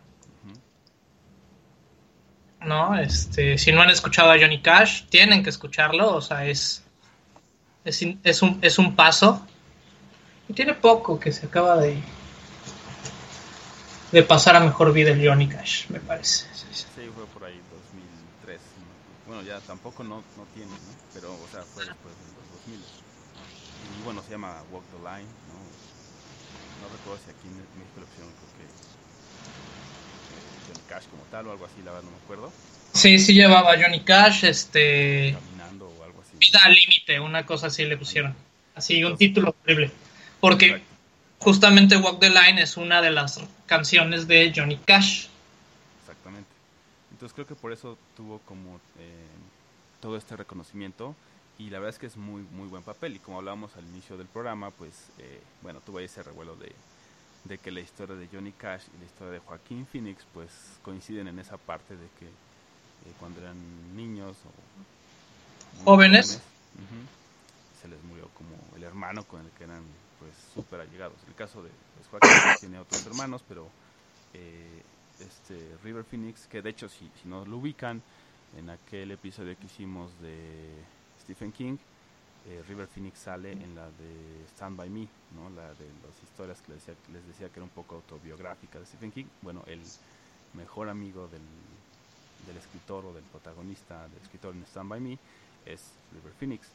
[2.69, 2.97] ¿no?
[2.97, 6.83] Este, si no han escuchado a Johnny Cash, tienen que escucharlo, o sea, es,
[7.83, 9.45] es, es un, es un paso.
[10.47, 12.01] Y tiene poco que se acaba de,
[14.11, 16.47] de pasar a mejor vida el Johnny Cash, me parece.
[16.53, 17.59] Sí, fue por ahí
[18.45, 18.61] 2003.
[18.61, 19.33] ¿no?
[19.33, 20.93] Bueno, ya tampoco no, no tiene, ¿no?
[21.13, 22.79] Pero, o sea, fue después de los 2000.
[22.79, 25.57] Y bueno, se llama Walk the Line, ¿no?
[26.81, 28.88] No recuerdo si aquí en México lo creo que
[30.69, 32.51] Johnny Cash como tal o algo así, la verdad no me acuerdo.
[32.93, 36.37] Sí, sí llevaba Johnny Cash, este, Caminando o algo así.
[36.39, 38.35] vida al límite, una cosa así le pusieron.
[38.75, 39.91] Así, un título horrible.
[40.39, 40.85] Porque Exacto.
[41.39, 45.27] justamente Walk the Line es una de las canciones de Johnny Cash.
[46.01, 46.49] Exactamente.
[47.11, 49.27] Entonces creo que por eso tuvo como eh,
[50.01, 51.15] todo este reconocimiento
[51.57, 54.17] y la verdad es que es muy muy buen papel y como hablábamos al inicio
[54.17, 56.71] del programa, pues eh, bueno, tuvo ese revuelo de,
[57.45, 60.49] de que la historia de Johnny Cash y la historia de Joaquín Phoenix pues
[60.83, 63.57] coinciden en esa parte de que eh, cuando eran
[63.95, 66.41] niños o Jóvenes.
[67.81, 69.83] se les murió como el hermano con el que eran
[70.19, 71.15] pues súper allegados.
[71.27, 73.69] El caso de pues, Joaquín tiene otros hermanos, pero
[74.33, 74.83] eh,
[75.19, 78.01] este River Phoenix, que de hecho si, si no lo ubican,
[78.57, 80.73] en aquel episodio que hicimos de
[81.21, 81.77] Stephen King,
[82.47, 85.49] eh, River Phoenix sale en la de Stand By Me, ¿no?
[85.55, 89.25] la de las historias que les decía, que era un poco autobiográfica de Stephen King.
[89.41, 89.81] Bueno, el
[90.53, 91.41] mejor amigo del,
[92.47, 95.19] del escritor o del protagonista del escritor en Stand By Me
[95.65, 96.67] es River Phoenix,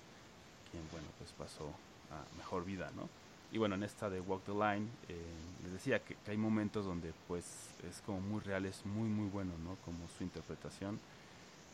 [0.70, 1.68] quien, bueno, pues pasó
[2.11, 3.09] a mejor vida, ¿no?
[3.50, 5.16] Y bueno, en esta de Walk the Line, eh,
[5.62, 7.44] les decía que, que hay momentos donde pues
[7.88, 9.77] es como muy real, es muy muy bueno, ¿no?
[9.85, 10.98] Como su interpretación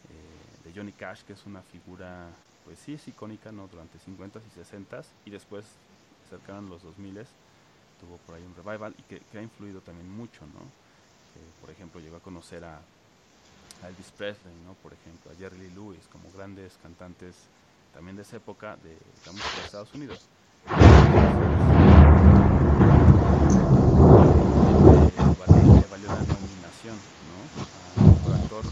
[0.08, 2.28] eh, de Johnny Cash, que es una figura,
[2.64, 3.68] pues sí es icónica, ¿no?
[3.68, 5.64] Durante 50s y 60s, y después,
[6.28, 7.26] cercanos los 2000s,
[8.00, 10.60] tuvo por ahí un revival y que, ha influido también mucho, ¿no?
[10.60, 12.76] Eh, por ejemplo, llegó a conocer a,
[13.82, 14.74] a Elvis Presley, ¿no?
[14.82, 17.34] Por ejemplo, a Jerry Lee Lewis, como grandes cantantes
[17.94, 20.20] también de esa época de la música de Estados Unidos.
[23.90, 26.96] Eh, vale- le valió la nominación,
[27.28, 27.38] ¿no?
[27.96, 28.64] A mejor actor.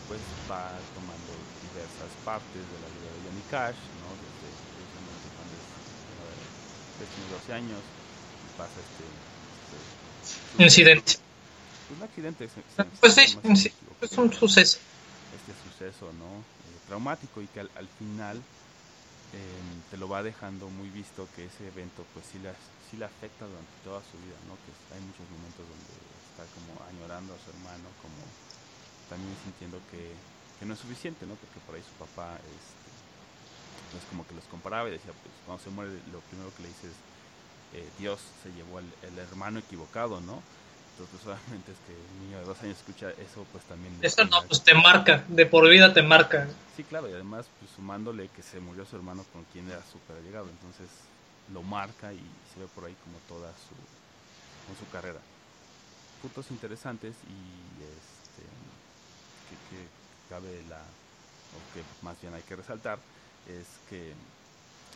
[0.08, 4.16] pues va tomando diversas partes de la vida de Johnny Cash, ¿no?
[4.16, 4.52] Desde
[5.60, 6.50] es, eh,
[6.96, 7.94] pues, tiene 12 años
[8.40, 9.88] y pasa este, este
[10.58, 11.12] Incidente.
[11.86, 12.48] pues, un accidente.
[12.48, 14.78] se- se- Pues sí, sí, es un suceso.
[15.30, 18.46] este suceso no Eh, traumático y que al, al final
[19.32, 23.04] eh, te lo va dejando muy visto que ese evento pues sí le, sí le
[23.04, 27.38] afecta durante toda su vida no que hay muchos momentos donde está como añorando a
[27.38, 28.34] su hermano como
[29.06, 30.22] también sintiendo que,
[30.56, 32.81] que no es suficiente no porque por ahí su papá este,
[33.92, 36.68] pues como que los comparaba y decía pues cuando se muere lo primero que le
[36.68, 36.96] dice es
[37.74, 40.42] eh, Dios se llevó el, el hermano equivocado no
[40.92, 44.62] entonces solamente es que niño de dos años escucha eso pues también Eso no, pues
[44.62, 46.48] te marca, de por vida te marca.
[46.76, 50.16] Sí, claro, y además pues, sumándole que se murió su hermano con quien era súper
[50.18, 50.88] allegado, entonces
[51.52, 52.20] lo marca y
[52.52, 53.74] se ve por ahí como toda su,
[54.66, 55.18] con su carrera.
[56.20, 58.44] Puntos interesantes y este,
[59.48, 59.88] que, que
[60.28, 62.98] cabe la, o que más bien hay que resaltar,
[63.48, 64.12] es que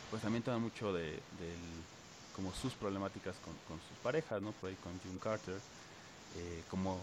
[0.09, 1.19] pues también toma mucho de,
[2.35, 4.51] como sus problemáticas con, sus parejas, ¿no?
[4.53, 5.59] Por ahí con June Carter,
[6.37, 6.99] eh, como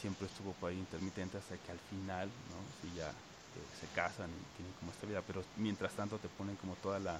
[0.00, 2.58] siempre estuvo por ahí intermitente hasta que al final, ¿no?
[2.82, 6.56] Sí, ya eh, se casan y tienen como esta vida, pero mientras tanto te ponen
[6.56, 7.18] como toda la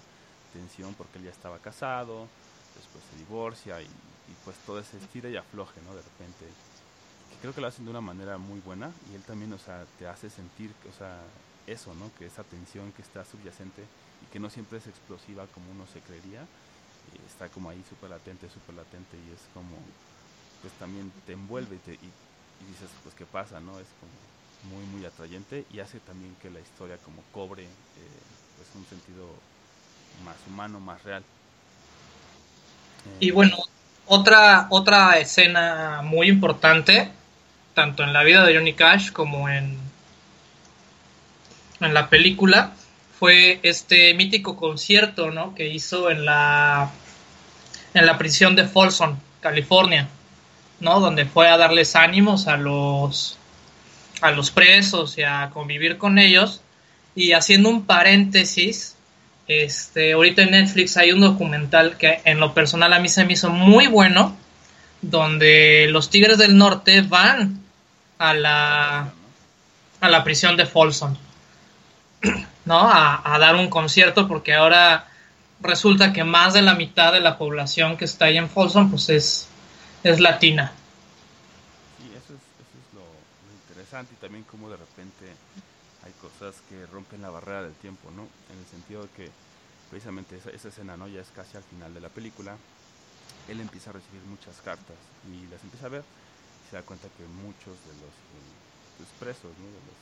[0.52, 2.28] tensión porque él ya estaba casado,
[2.76, 5.94] después se divorcia y, y pues todo ese estira y afloje, ¿no?
[5.94, 6.46] De repente.
[7.30, 9.86] Que creo que lo hacen de una manera muy buena y él también, o sea,
[9.98, 11.22] te hace sentir, o sea,
[11.66, 12.14] eso, ¿no?
[12.14, 16.02] Que esa tensión que está subyacente y que no siempre es explosiva como uno se
[16.02, 16.50] creería,
[17.06, 19.94] eh, está como ahí súper latente, súper latente y es como,
[20.60, 22.14] pues también te envuelve y, te, y,
[22.60, 23.80] y dices, pues qué pasa, ¿no?
[23.80, 24.30] Es como
[24.62, 29.44] muy, muy atrayente y hace también que la historia como cobre eh, pues un sentido
[30.24, 31.26] más humano, más real.
[33.04, 33.56] Eh, Y bueno,
[34.06, 37.12] otra, otra escena muy importante,
[37.74, 39.81] tanto en la vida de Johnny Cash como en,
[41.86, 42.72] en la película,
[43.18, 45.54] fue este mítico concierto, ¿no?
[45.54, 46.90] Que hizo en la
[47.94, 50.08] en la prisión de Folsom, California,
[50.80, 51.00] ¿no?
[51.00, 53.38] Donde fue a darles ánimos a los
[54.20, 56.62] a los presos y a convivir con ellos.
[57.14, 58.96] Y haciendo un paréntesis,
[59.48, 63.34] este, ahorita en Netflix hay un documental que en lo personal a mí se me
[63.34, 64.36] hizo muy bueno,
[65.02, 67.60] donde los Tigres del Norte van
[68.18, 69.12] a la
[70.00, 71.16] a la prisión de Folsom,
[72.64, 72.78] ¿no?
[72.78, 75.06] A, a dar un concierto porque ahora
[75.60, 79.08] resulta que más de la mitad de la población que está ahí en Folsom pues
[79.08, 79.48] es,
[80.02, 80.72] es latina.
[81.98, 85.26] Sí, eso es, eso es lo, lo interesante y también como de repente
[86.04, 88.22] hay cosas que rompen la barrera del tiempo, ¿no?
[88.52, 89.30] En el sentido de que
[89.90, 91.06] precisamente esa, esa escena, ¿no?
[91.06, 92.56] Ya es casi al final de la película.
[93.48, 97.08] Él empieza a recibir muchas cartas y las empieza a ver y se da cuenta
[97.16, 98.50] que muchos de los eh,
[98.98, 99.66] pues, presos, ¿no?
[99.66, 99.98] De las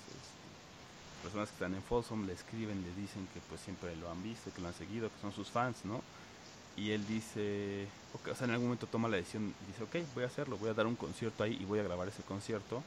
[1.22, 4.50] personas que están en Folsom le escriben, le dicen que pues siempre lo han visto,
[4.54, 6.02] que lo han seguido, que son sus fans, ¿no?
[6.76, 10.24] Y él dice, ok, o sea, en algún momento toma la decisión, dice, ok, voy
[10.24, 12.83] a hacerlo, voy a dar un concierto ahí y voy a grabar ese concierto.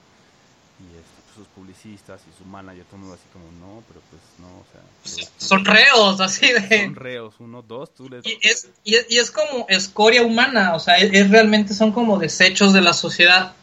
[0.80, 4.02] Y este, pues, sus publicistas y su manager, todo el mundo así como, no, pero
[4.10, 4.82] pues no, o sea...
[5.04, 6.86] pero- Son reos, así de...
[6.86, 8.26] son reos, uno, dos, tú les...
[8.26, 11.92] Y es, y, es, y es como escoria humana, o sea, es, es realmente son
[11.92, 13.54] como desechos de la sociedad.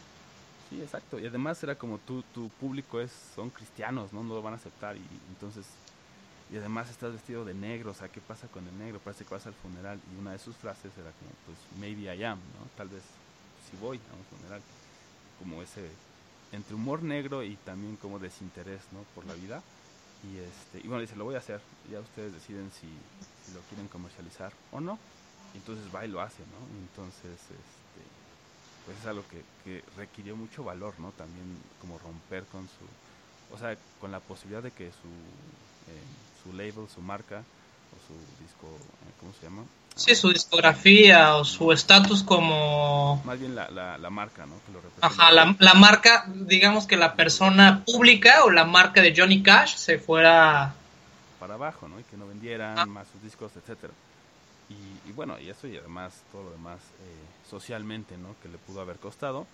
[0.70, 1.18] Sí, exacto.
[1.18, 4.22] Y además era como tú, tu público es, son cristianos, ¿no?
[4.22, 4.96] No lo van a aceptar.
[4.96, 5.66] Y entonces,
[6.52, 9.00] y además estás vestido de negro, o sea, ¿qué pasa con el negro?
[9.00, 10.00] Parece que vas al funeral.
[10.14, 12.68] Y una de sus frases era como, pues, maybe I am, ¿no?
[12.76, 13.02] Tal vez
[13.68, 14.62] si voy a un funeral.
[15.40, 15.90] Como ese,
[16.52, 19.00] entre humor negro y también como desinterés, ¿no?
[19.14, 19.62] Por la vida.
[20.22, 21.61] Y este, y bueno, dice, lo voy a hacer.
[21.90, 22.87] Ya ustedes deciden si,
[23.54, 24.98] lo quieren comercializar o no.
[25.54, 26.78] Y entonces va y lo hace, ¿no?
[26.78, 27.54] Entonces, este,
[28.90, 31.12] pues es algo que, que requirió mucho valor, ¿no?
[31.12, 31.46] También
[31.81, 35.09] como romper con su, o sea, con la posibilidad de que su,
[35.92, 38.66] eh, su label, su marca o su disco,
[39.07, 39.62] eh, ¿cómo se llama?
[39.94, 43.22] Sí, su discografía o su estatus como...
[43.24, 44.55] Más bien la, la, la marca, ¿no?
[44.66, 45.07] Que lo representa.
[45.07, 49.76] Ajá, la, la marca, digamos que la persona pública o la marca de Johnny Cash
[49.76, 50.74] se fuera...
[51.38, 52.00] para abajo, ¿no?
[52.00, 52.87] Y que no vendieran Ah.
[52.87, 53.92] más sus discos, etcétera.
[54.70, 58.37] Y, y bueno, y eso y además todo lo demás eh, socialmente, ¿no?
[58.42, 59.46] Que le pudo haber costado.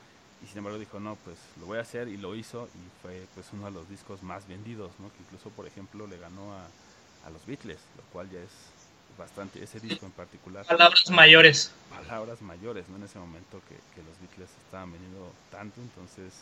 [0.42, 3.26] Y sin embargo dijo, no, pues lo voy a hacer y lo hizo y fue
[3.34, 5.10] pues uno de los discos más vendidos, ¿no?
[5.12, 6.66] Que incluso, por ejemplo, le ganó a,
[7.26, 8.50] a los Beatles, lo cual ya es
[9.18, 11.72] bastante, ese disco en particular, Palabras mayores.
[11.88, 12.96] palabras mayores, ¿no?
[12.96, 16.34] En ese momento que, que los Beatles estaban vendiendo tanto, entonces,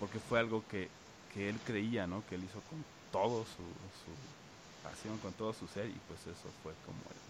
[0.00, 0.88] porque fue algo que,
[1.32, 2.24] que él creía, ¿no?
[2.28, 3.62] Que él hizo con todo su,
[4.02, 4.12] su
[4.82, 7.23] pasión, con todo su ser, y pues eso fue como el,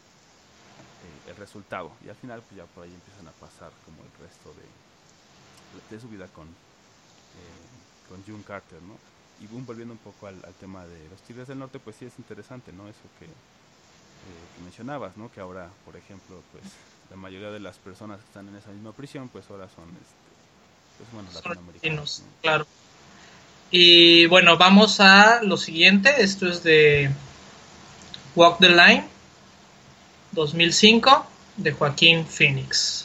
[1.05, 1.93] eh, el resultado.
[2.05, 6.01] Y al final, pues ya por ahí empiezan a pasar como el resto de, de
[6.01, 8.97] su vida con, eh, con June Carter, ¿no?
[9.43, 12.05] Y boom, volviendo un poco al, al tema de los Tigres del Norte, pues sí
[12.07, 12.88] es interesante, ¿no?
[12.88, 15.31] Eso que, eh, que mencionabas, ¿no?
[15.33, 16.64] Que ahora, por ejemplo, pues
[17.11, 20.25] la mayoría de las personas que están en esa misma prisión, pues ahora son, este,
[20.99, 22.23] pues bueno, Son latinoamericanos.
[22.40, 22.67] claro.
[23.71, 26.23] Y bueno, vamos a lo siguiente.
[26.23, 27.11] Esto es de
[28.37, 29.05] Walk the Line
[30.35, 33.04] 2005 de Joaquín Phoenix.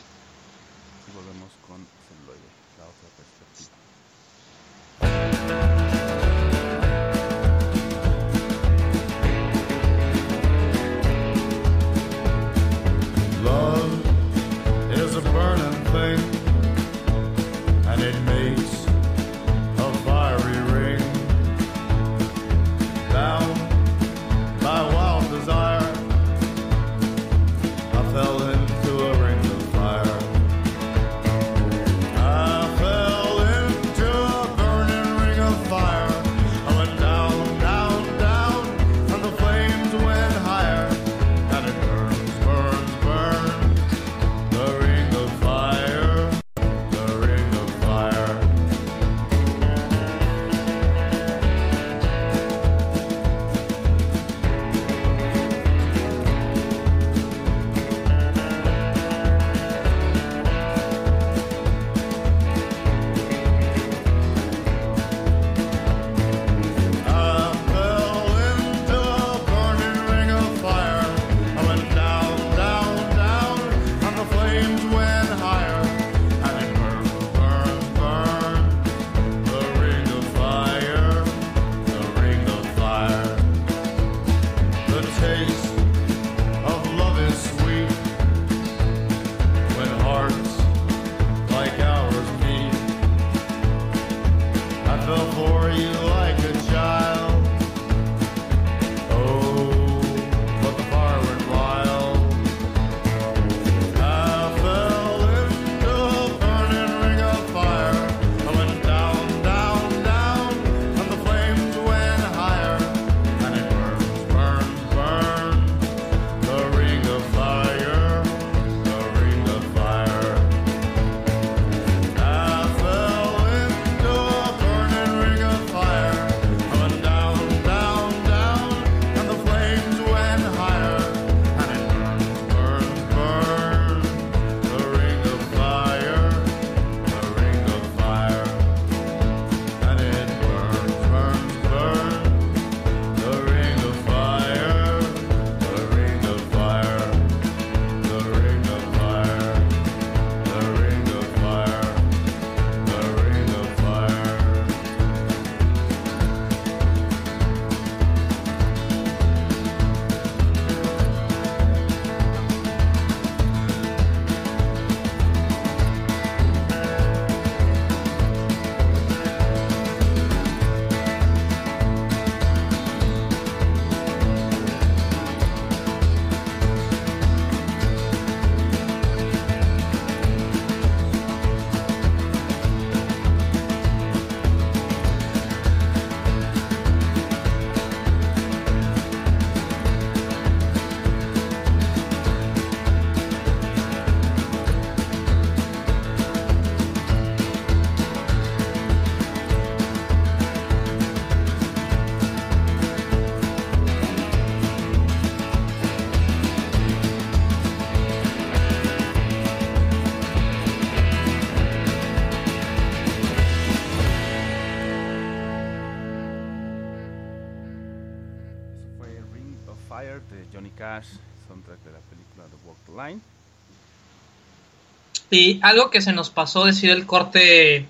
[225.32, 227.86] Y algo que se nos pasó decir el corte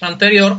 [0.00, 0.58] anterior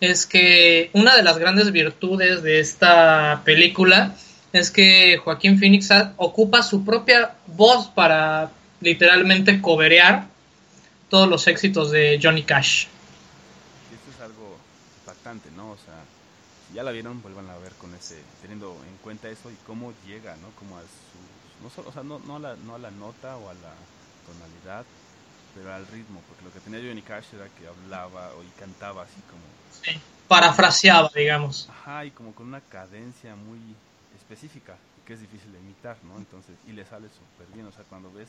[0.00, 4.14] es que una de las grandes virtudes de esta película
[4.52, 10.26] es que Joaquín Phoenix ocupa su propia voz para literalmente coberear
[11.08, 12.86] todos los éxitos de Johnny Cash.
[13.92, 14.56] Esto es algo
[15.00, 15.70] impactante, ¿no?
[15.70, 15.94] O sea,
[16.74, 20.36] ya la vieron, vuelvan a ver con ese, teniendo en cuenta eso y cómo llega,
[20.36, 20.50] ¿no?
[20.58, 23.36] Como a su, no solo, o sea, no, no, a la, no a la nota
[23.36, 23.74] o a la
[24.26, 24.84] tonalidad,
[25.54, 29.02] pero al ritmo, porque lo que tenía Johnny Cash era que hablaba o y cantaba
[29.02, 29.42] así como,
[29.82, 31.68] Sí, Parafraseaba, digamos.
[31.68, 33.58] ajá, y como con una cadencia muy
[34.16, 34.76] específica,
[35.06, 36.16] que es difícil de imitar, ¿no?
[36.16, 38.28] Entonces, y le sale súper bien, o sea, cuando ves,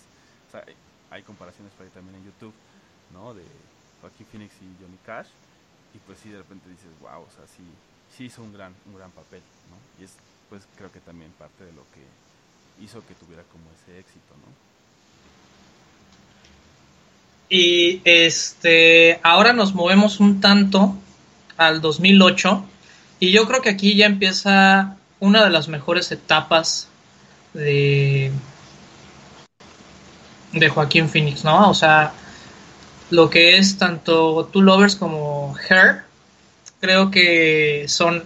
[0.50, 0.66] o sea,
[1.12, 2.54] hay comparaciones por ahí también en YouTube,
[3.14, 3.34] ¿no?
[3.34, 3.44] De
[4.02, 5.28] Joaquín Phoenix y Johnny Cash,
[5.94, 7.64] y pues sí, de repente dices, wow, o sea, sí,
[8.18, 9.78] sí hizo un gran, un gran papel, ¿no?
[10.02, 10.14] Y es,
[10.50, 12.04] pues creo que también parte de lo que
[12.84, 14.50] hizo que tuviera como ese éxito, ¿no?
[17.50, 20.96] Y este, ahora nos movemos un tanto
[21.58, 22.66] al 2008
[23.20, 26.88] y yo creo que aquí ya empieza una de las mejores etapas
[27.54, 28.32] de
[30.54, 31.70] de Joaquín Phoenix, ¿no?
[31.70, 32.14] O sea,
[33.10, 36.04] lo que es tanto Two Lovers como Her,
[36.80, 38.24] creo que son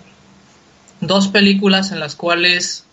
[1.00, 2.87] dos películas en las cuales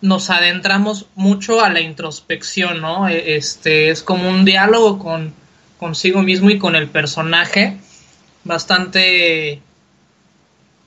[0.00, 3.08] nos adentramos mucho a la introspección, ¿no?
[3.08, 5.34] E- Este es como un diálogo con
[5.78, 7.76] consigo mismo y con el personaje,
[8.44, 9.60] bastante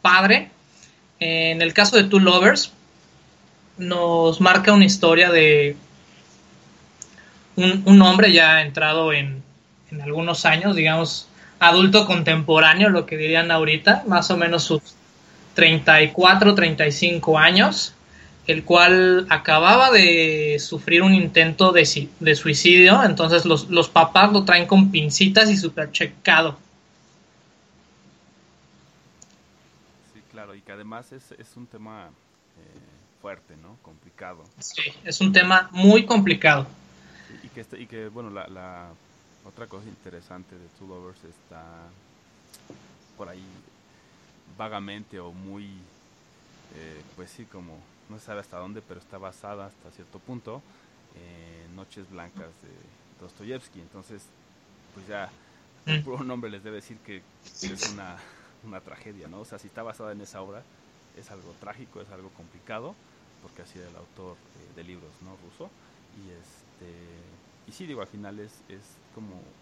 [0.02, 0.50] padre.
[1.20, 2.72] En el caso de Two Lovers,
[3.78, 5.76] nos marca una historia de
[7.56, 9.44] un, un hombre ya entrado en,
[9.92, 11.28] en algunos años, digamos,
[11.60, 14.82] adulto contemporáneo, lo que dirían ahorita, más o menos sus
[15.56, 17.94] 34, 35 años,
[18.52, 24.32] el cual acababa de sufrir un intento de, si- de suicidio, entonces los, los papás
[24.34, 26.58] lo traen con pincitas y super checado.
[30.14, 32.80] Sí, claro, y que además es, es un tema eh,
[33.22, 33.78] fuerte, ¿no?
[33.82, 34.44] Complicado.
[34.58, 36.66] Sí, es un tema muy complicado.
[37.44, 38.88] Y, y que, este- y que bueno, la, la
[39.46, 41.64] otra cosa interesante de Two Lovers está
[43.18, 43.44] por ahí
[44.58, 45.66] vagamente o muy,
[46.76, 47.78] eh, pues sí, como
[48.10, 50.66] no se sabe hasta dónde, pero está basada hasta cierto punto
[51.12, 53.82] en Noches Blancas de Dostoyevsky.
[53.82, 54.34] Entonces,
[54.92, 55.36] pues ya
[55.86, 56.02] el Mm.
[56.02, 57.26] puro nombre les debe decir que
[57.62, 58.24] es una,
[58.62, 59.42] una tragedia, ¿no?
[59.42, 60.68] O sea, si está basada en esa obra,
[61.14, 63.00] es algo trágico, es algo complicado,
[63.40, 65.38] porque así era el autor eh, de libros, ¿no?
[65.38, 65.74] Ruso.
[66.12, 69.56] Y este y sí, digo, al final es, es como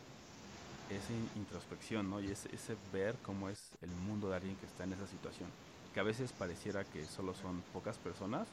[0.88, 2.20] esa in- introspección, ¿no?
[2.22, 5.54] Y ese, ese ver cómo es el mundo de alguien que está en esa situación.
[5.98, 8.46] Que a veces pareciera que solo son pocas personas,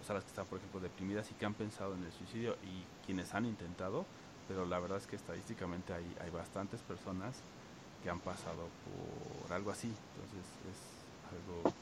[0.00, 2.56] o sea, las que están, por ejemplo, deprimidas y que han pensado en el suicidio
[2.62, 4.06] y quienes han intentado,
[4.46, 7.34] pero la verdad es que estadísticamente hay, hay bastantes personas
[8.04, 9.88] que han pasado por algo así.
[9.88, 10.78] Entonces es
[11.32, 11.74] algo,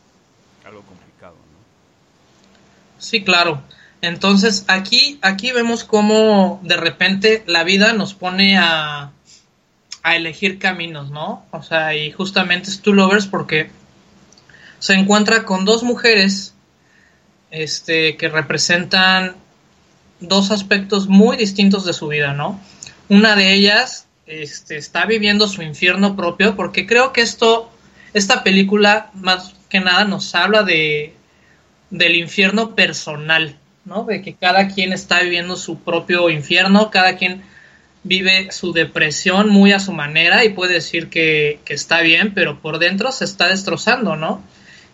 [0.64, 2.98] algo complicado, ¿no?
[2.98, 3.60] Sí, claro.
[4.00, 9.12] Entonces aquí, aquí vemos cómo de repente la vida nos pone a,
[10.02, 11.44] a elegir caminos, ¿no?
[11.50, 13.83] O sea, y justamente es Two Lovers porque
[14.84, 16.52] se encuentra con dos mujeres
[17.50, 19.34] este, que representan
[20.20, 22.60] dos aspectos muy distintos de su vida, ¿no?
[23.08, 27.70] Una de ellas este, está viviendo su infierno propio porque creo que esto,
[28.12, 31.14] esta película más que nada nos habla de,
[31.88, 33.56] del infierno personal,
[33.86, 34.04] ¿no?
[34.04, 37.42] De que cada quien está viviendo su propio infierno, cada quien
[38.02, 42.60] vive su depresión muy a su manera y puede decir que, que está bien, pero
[42.60, 44.42] por dentro se está destrozando, ¿no?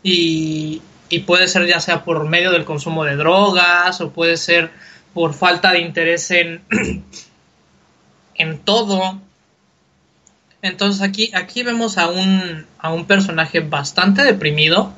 [0.03, 4.71] Y, y puede ser ya sea por medio del consumo de drogas o puede ser
[5.13, 6.63] por falta de interés en,
[8.35, 9.21] en todo.
[10.63, 14.93] Entonces aquí, aquí vemos a un, a un personaje bastante deprimido,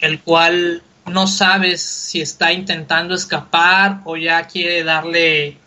[0.00, 5.58] el cual no sabes si está intentando escapar o ya quiere darle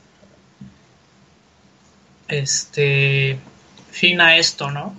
[2.27, 3.39] este
[3.91, 4.95] fin a esto, ¿no?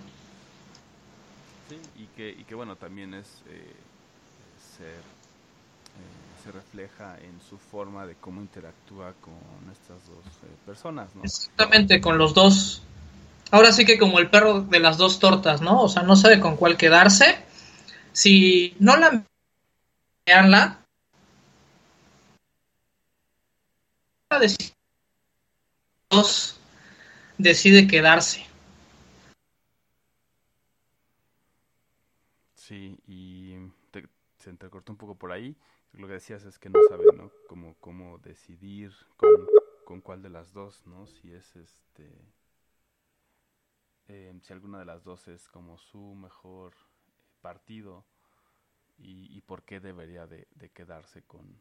[2.28, 3.74] Y que, bueno, también es eh,
[4.76, 9.34] ser, eh, se refleja en su forma de cómo interactúa con
[9.72, 11.08] estas dos eh, personas.
[11.22, 12.82] Exactamente, con los dos.
[13.50, 15.82] Ahora sí que como el perro de las dos tortas, ¿no?
[15.82, 17.38] O sea, no sabe con cuál quedarse.
[18.12, 19.24] Si no la
[20.26, 20.84] veanla,
[26.10, 26.56] dos
[27.38, 28.49] decide quedarse.
[32.70, 33.56] Sí, y
[33.90, 34.08] te-
[34.38, 35.56] se entrecortó un poco por ahí.
[35.92, 37.28] lo que decías es que no sabe, ¿no?
[37.48, 39.48] Cómo, cómo decidir con,
[39.84, 41.08] con cuál de las dos, ¿no?
[41.08, 42.08] Si es este...
[44.06, 46.74] eh, si alguna de las dos es como su mejor
[47.42, 48.04] partido
[48.98, 51.60] y, y por qué debería de, de quedarse con,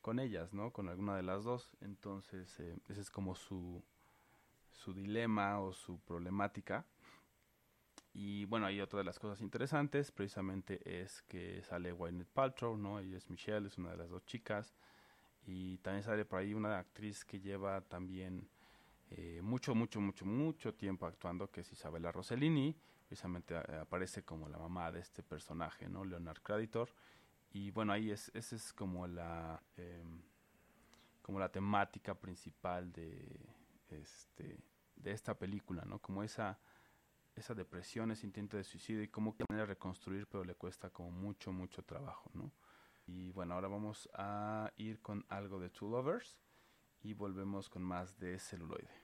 [0.00, 0.72] con ellas, ¿no?
[0.72, 1.72] Con alguna de las dos.
[1.80, 3.82] Entonces, eh, ese es como su,
[4.70, 6.86] su dilema o su problemática.
[8.14, 12.98] Y bueno, ahí otra de las cosas interesantes precisamente es que sale Gwyneth Paltrow, ¿no?
[12.98, 14.74] Ella es Michelle, es una de las dos chicas.
[15.46, 18.48] Y también sale por ahí una actriz que lleva también
[19.10, 22.76] eh, mucho, mucho, mucho, mucho tiempo actuando, que es Isabella Rossellini.
[23.08, 26.04] Precisamente eh, aparece como la mamá de este personaje, ¿no?
[26.04, 26.90] Leonard Creditor.
[27.52, 30.22] Y bueno, ahí es, esa es como la, em,
[31.20, 33.38] como la temática principal de,
[33.90, 34.58] este,
[34.96, 35.98] de esta película, ¿no?
[35.98, 36.58] Como esa,
[37.34, 41.52] esa depresión, ese intento de suicidio y cómo quiere reconstruir, pero le cuesta como mucho,
[41.52, 42.52] mucho trabajo, ¿no?
[43.06, 46.38] Y bueno, ahora vamos a ir con algo de Two Lovers
[47.02, 49.01] y volvemos con más de celuloide.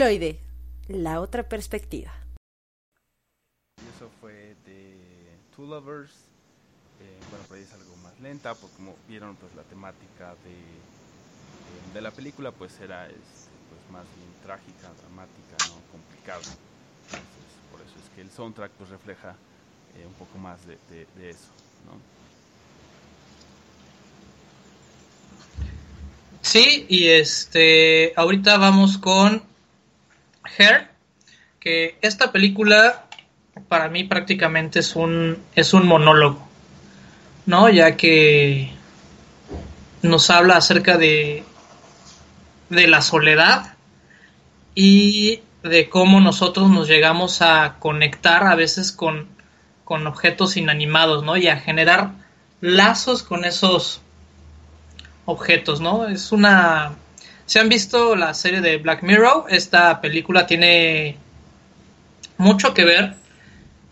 [0.00, 0.40] Celuloide,
[0.88, 2.10] la otra perspectiva.
[3.76, 4.96] Y eso fue de
[5.54, 6.10] Two Lovers.
[7.02, 10.52] Eh, bueno, por ahí es algo más lenta, porque como vieron, pues la temática de,
[10.52, 13.18] de, de la película, pues era este,
[13.68, 15.74] pues, más bien trágica, dramática, ¿no?
[15.92, 16.40] complicada.
[17.04, 19.36] Entonces, por eso es que el soundtrack pues refleja
[19.98, 21.52] eh, un poco más de, de, de eso,
[21.84, 22.00] ¿no?
[26.40, 29.49] Sí, y este, ahorita vamos con
[30.58, 30.88] Her,
[31.58, 33.06] que esta película
[33.68, 36.46] para mí prácticamente es un, es un monólogo,
[37.46, 37.68] ¿no?
[37.68, 38.72] Ya que
[40.02, 41.44] nos habla acerca de,
[42.70, 43.74] de la soledad
[44.74, 49.28] y de cómo nosotros nos llegamos a conectar a veces con,
[49.84, 51.36] con objetos inanimados, ¿no?
[51.36, 52.12] Y a generar
[52.60, 54.00] lazos con esos
[55.26, 56.06] objetos, ¿no?
[56.08, 56.92] Es una...
[57.50, 61.16] Si han visto la serie de Black Mirror, esta película tiene
[62.38, 63.16] mucho que ver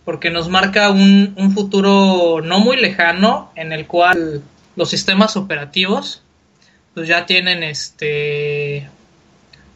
[0.05, 4.45] porque nos marca un, futuro no muy lejano en el cual
[4.77, 6.23] los sistemas operativos
[6.95, 8.89] pues ya tienen este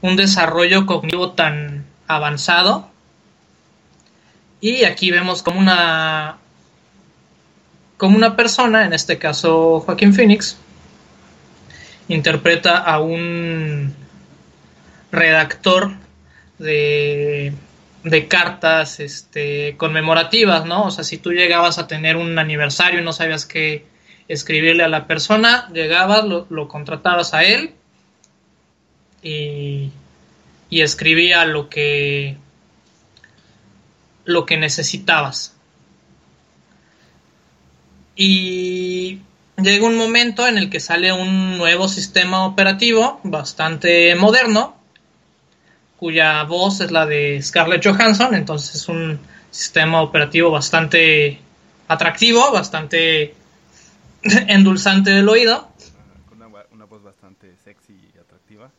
[0.01, 2.89] un desarrollo cognitivo tan avanzado.
[4.61, 6.39] Y aquí vemos como una
[7.97, 10.57] como una persona, en este caso Joaquín Phoenix,
[12.13, 13.95] interpreta a un
[15.11, 15.93] redactor
[16.59, 17.53] de,
[18.05, 20.85] de, cartas este, conmemorativas, ¿no?
[20.87, 23.87] O sea, si tú llegabas a tener un aniversario y no sabías qué
[24.29, 27.75] escribirle a la persona, llegabas, lo, contratabas a él
[29.23, 29.91] y,
[30.69, 32.37] y, escribía lo que,
[34.25, 35.57] lo que necesitabas.
[38.15, 39.21] Y
[39.63, 44.77] llega un momento en el que sale un nuevo sistema operativo bastante moderno,
[45.99, 51.39] cuya voz es la de Scarlett Johansson, entonces es un sistema operativo bastante
[51.89, 53.35] atractivo, bastante
[54.23, 55.71] endulzante del oído.
[56.29, 58.71] Con una, voz bastante sexy y atractiva.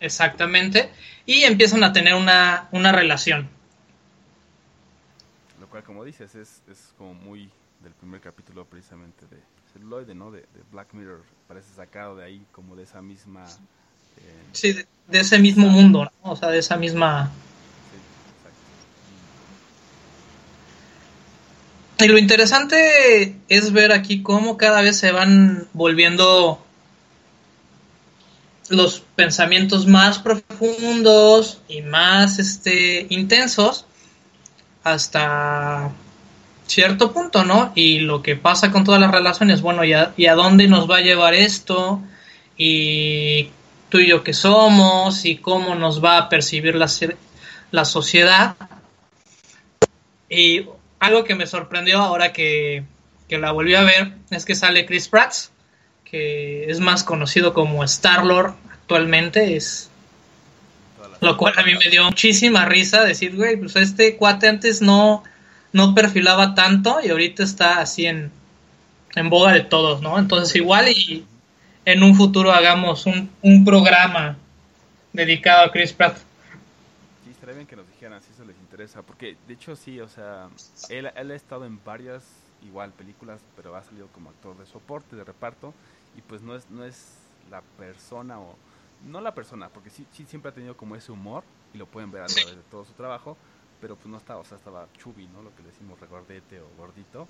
[0.00, 0.90] Exactamente.
[1.24, 3.48] Y empiezan a tener una, una relación.
[5.60, 7.50] Lo cual, como dices, es, es como muy
[7.80, 10.30] del primer capítulo precisamente de celuloide, ¿no?
[10.30, 11.22] De, de Black Mirror.
[11.46, 13.44] Parece sacado de ahí, como de esa misma...
[13.44, 16.32] eh, Sí, de, de ese mismo mundo, ¿no?
[16.32, 17.30] O sea, de esa misma...
[21.98, 22.04] sí.
[22.04, 26.62] Y lo interesante es ver aquí cómo cada vez se van volviendo
[28.68, 33.86] los pensamientos más profundos y más este intensos
[34.82, 35.92] hasta
[36.66, 37.72] cierto punto, ¿no?
[37.74, 40.90] Y lo que pasa con todas las relaciones, bueno, ¿y a, y a dónde nos
[40.90, 42.00] va a llevar esto?
[42.56, 43.50] Y
[43.88, 46.90] tú y yo qué somos y cómo nos va a percibir la,
[47.70, 48.56] la sociedad.
[50.28, 50.66] Y
[50.98, 52.84] algo que me sorprendió ahora que,
[53.28, 55.34] que la volví a ver es que sale Chris Pratt,
[56.04, 59.90] que es más conocido como Star-Lord actualmente, es
[61.20, 65.24] lo cual a mí me dio muchísima risa decir, güey, pues este cuate antes no,
[65.72, 68.30] no perfilaba tanto y ahorita está así en,
[69.14, 70.18] en boga de todos, ¿no?
[70.18, 71.26] Entonces igual y
[71.84, 74.36] en un futuro hagamos un, un programa
[75.12, 76.18] dedicado a Chris Pratt.
[77.24, 80.08] Sí, estaría bien que nos dijeran si eso les interesa, porque de hecho sí, o
[80.08, 80.48] sea,
[80.88, 82.22] él, él ha estado en varias,
[82.62, 85.72] igual, películas, pero ha salido como actor de soporte, de reparto,
[86.16, 87.14] y pues no es, no es
[87.50, 88.56] la persona, o
[89.06, 92.10] no la persona, porque sí, sí siempre ha tenido como ese humor, y lo pueden
[92.10, 93.36] ver a través de todo su trabajo,
[93.80, 95.42] pero pues no estaba, o sea, estaba chubby, ¿no?
[95.42, 97.28] Lo que le decimos regordete o gordito,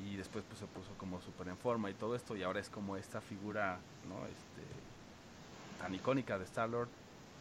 [0.00, 2.68] y después pues se puso como súper en forma y todo esto, y ahora es
[2.68, 3.78] como esta figura,
[4.08, 4.24] ¿no?
[4.26, 4.62] Este,
[5.82, 6.88] tan icónica de Star-Lord,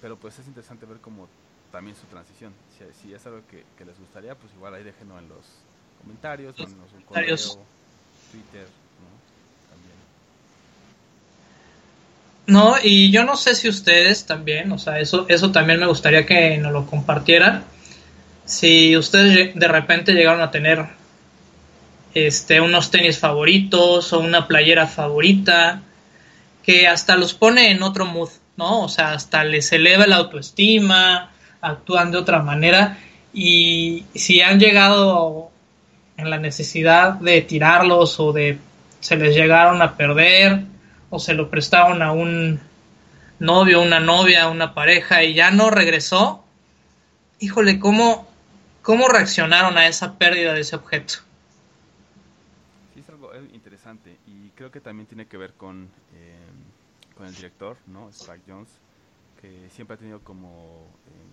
[0.01, 1.27] pero pues es interesante ver como
[1.71, 2.53] también su transición.
[2.77, 5.45] Si, si es algo que, que les gustaría, pues igual ahí déjenos en los
[6.01, 7.47] comentarios, Los mándenos un comentarios.
[7.49, 7.65] correo,
[8.31, 8.67] Twitter,
[8.99, 9.09] ¿no?
[9.69, 9.97] También.
[12.47, 16.25] No, y yo no sé si ustedes también, o sea, eso, eso también me gustaría
[16.25, 17.63] que nos lo compartieran.
[18.49, 20.87] Si ustedes de repente llegaron a tener
[22.15, 25.83] este, unos tenis favoritos o una playera favorita,
[26.63, 28.81] que hasta los pone en otro mood, ¿no?
[28.81, 31.29] O sea, hasta les eleva la autoestima,
[31.61, 32.97] actúan de otra manera.
[33.35, 35.51] Y si han llegado
[36.17, 38.57] en la necesidad de tirarlos o de
[38.99, 40.63] se les llegaron a perder
[41.11, 42.59] o se lo prestaron a un
[43.37, 46.43] novio, una novia, una pareja y ya no regresó,
[47.39, 48.27] híjole, ¿cómo,
[48.89, 51.13] cómo reaccionaron a esa pérdida de ese objeto?
[52.93, 56.51] Sí, es algo interesante y creo que también tiene que ver con, eh,
[57.13, 58.09] con el director, ¿no?
[58.09, 58.81] Spike Jones,
[59.35, 61.27] que siempre ha tenido como eh,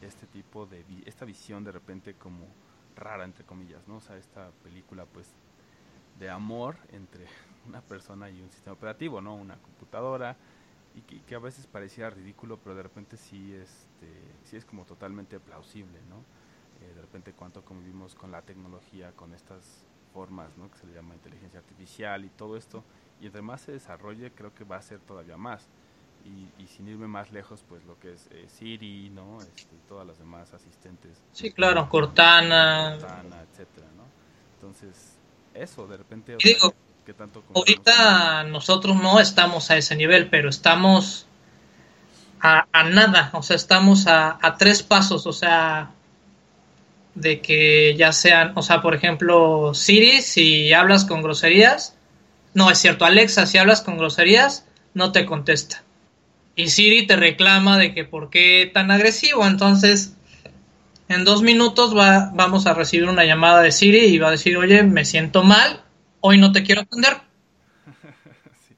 [0.00, 2.56] este tipo de, vi- esta visión de repente como
[2.96, 3.96] rara, entre comillas, ¿no?
[3.96, 5.36] O sea, esta película pues
[6.14, 7.26] de amor entre
[7.66, 9.36] una persona y un sistema operativo, ¿no?
[9.36, 10.38] Una computadora
[10.94, 14.84] y que, que a veces parecía ridículo, pero de repente sí, este, sí es como
[14.86, 16.26] totalmente plausible, ¿no?
[17.12, 19.84] Repente cuánto convivimos con la tecnología, con estas
[20.14, 20.70] formas, ¿no?
[20.70, 22.82] Que se le llama inteligencia artificial y todo esto,
[23.20, 25.68] y entre más se desarrolle creo que va a ser todavía más.
[26.24, 29.42] Y, y sin irme más lejos, pues lo que es eh, Siri, ¿no?
[29.42, 31.22] Este, y todas las demás asistentes.
[31.32, 32.96] Sí, claro, Cortana.
[32.98, 34.04] Cortana, etcétera, ¿no?
[34.54, 35.18] Entonces,
[35.52, 36.72] eso, de repente, digo,
[37.04, 41.26] que tanto Ahorita nosotros no estamos a ese nivel, pero estamos
[42.40, 45.90] a, a nada, o sea, estamos a, a tres pasos, o sea,
[47.14, 51.96] de que ya sean, o sea, por ejemplo, Siri, si hablas con groserías,
[52.54, 55.82] no es cierto, Alexa, si hablas con groserías, no te contesta.
[56.54, 60.16] Y Siri te reclama de que por qué tan agresivo, entonces
[61.08, 64.56] en dos minutos va, vamos a recibir una llamada de Siri y va a decir,
[64.56, 65.82] oye, me siento mal,
[66.20, 67.16] hoy no te quiero atender.
[68.68, 68.74] sí.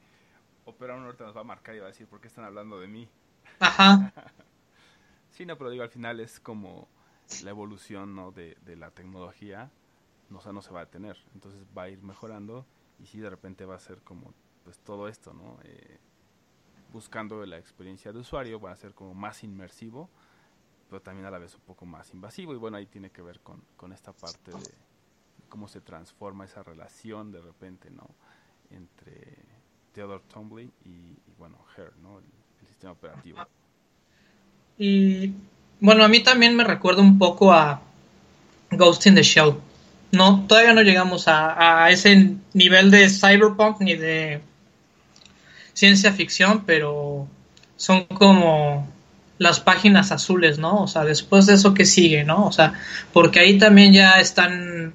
[0.65, 2.81] Opera uno ahorita nos va a marcar y va a decir, ¿por qué están hablando
[2.81, 3.09] de mí?
[3.61, 4.13] Ajá.
[5.37, 6.87] Sí, no, pero digo, al final es como
[7.43, 8.33] la evolución ¿no?
[8.33, 9.71] de, de la tecnología,
[10.31, 12.67] no, o no se va a detener, entonces va a ir mejorando
[12.99, 14.33] y sí, de repente va a ser como
[14.65, 15.59] pues todo esto, ¿no?
[15.65, 15.99] Eh,
[16.93, 20.09] buscando la experiencia de usuario, va a ser como más inmersivo,
[20.89, 23.41] pero también a la vez un poco más invasivo y bueno, ahí tiene que ver
[23.41, 24.75] con, con esta parte de
[25.49, 28.09] cómo se transforma esa relación de repente, ¿no?
[28.71, 29.37] Entre
[29.93, 32.19] Theodore Tombly y, y, bueno, Her, ¿no?
[32.19, 32.25] El,
[32.61, 33.39] el sistema operativo.
[34.79, 35.35] Y
[35.81, 37.81] bueno, a mí también me recuerda un poco a,
[38.71, 39.55] Ghost in the Shell.
[40.13, 44.41] No, todavía no llegamos a, ese nivel de cyberpunk ni de
[45.73, 47.27] ciencia ficción, pero
[47.77, 48.89] son como
[49.39, 50.83] las páginas azules, ¿no?
[50.83, 52.47] O sea, después de eso, ¿qué sigue, no?
[52.47, 52.75] O sea,
[53.13, 54.95] porque ahí también ya están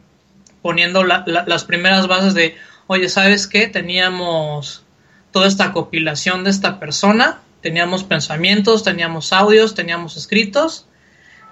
[0.62, 2.56] poniendo la- la- las primeras bases de,
[2.88, 3.68] oye, ¿sabes qué?
[3.68, 4.84] Teníamos
[5.32, 10.86] toda esta compilación de esta persona, teníamos pensamientos, teníamos audios, teníamos escritos,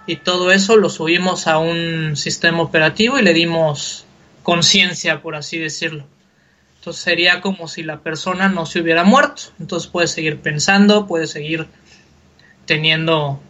[0.06, 4.06] y todo eso lo subimos a un sistema operativo y le dimos
[4.44, 6.06] conciencia, por así decirlo.
[6.80, 9.42] Entonces sería como si la persona no se hubiera muerto.
[9.60, 11.68] Entonces puede seguir pensando, puede seguir
[12.66, 13.42] teniendo...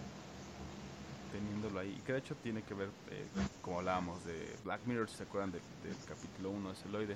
[1.32, 1.95] teniéndolo ahí.
[1.95, 3.26] Y que de hecho tiene que ver, eh,
[3.62, 7.14] como hablábamos de Black Mirror, si se acuerdan de- del capítulo 1 de Celoide,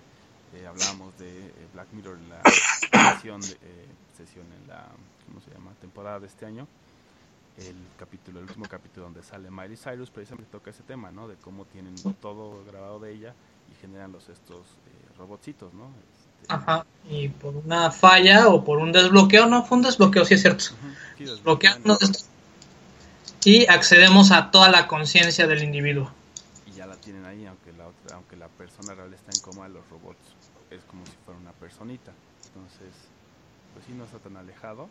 [0.53, 2.41] eh, hablábamos de eh, Black Mirror en la
[3.15, 4.85] sesión, de, eh, sesión en la,
[5.31, 5.71] ¿cómo se llama?
[5.79, 6.67] Temporada de este año.
[7.57, 11.27] El capítulo, el último capítulo donde sale Miley Cyrus, precisamente toca ese tema, ¿no?
[11.27, 13.33] De cómo tienen todo grabado de ella
[13.71, 15.85] y generan los estos eh, robotcitos, ¿no?
[15.85, 20.33] Este, Ajá, y por una falla o por un desbloqueo, no, fue un desbloqueo, sí
[20.35, 20.63] es cierto.
[20.63, 20.73] sí.
[23.43, 26.11] Y accedemos a toda la conciencia del individuo.
[26.67, 29.67] y ya la tienen ahí, aunque la, otra- aunque la persona real está en coma,
[29.67, 30.19] los robots
[30.71, 32.11] es como si fuera una personita.
[32.47, 32.89] Entonces,
[33.73, 34.87] pues sí, no está tan alejado.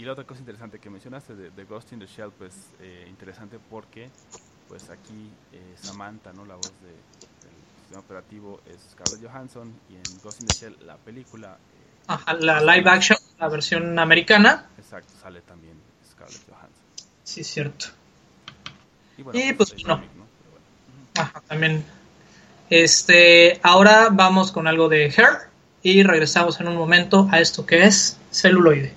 [0.00, 3.04] Y la otra cosa interesante que mencionaste de, de Ghost in the Shell, pues eh,
[3.06, 4.08] interesante porque
[4.66, 6.46] pues aquí eh, Samantha, ¿no?
[6.46, 10.76] La voz de, del sistema operativo es Scarlett Johansson y en Ghost in the Shell,
[10.86, 15.74] la película, eh, Ajá, la live action, la versión americana, exacto, sale también
[16.10, 17.10] Scarlett Johansson.
[17.22, 17.88] sí cierto.
[19.18, 19.72] Y bueno, Y, pues.
[19.72, 20.02] Pero bueno.
[21.18, 21.84] Ajá, también.
[22.70, 25.50] Este, ahora vamos con algo de Her
[25.82, 28.94] y regresamos en un momento a esto que es celuloide.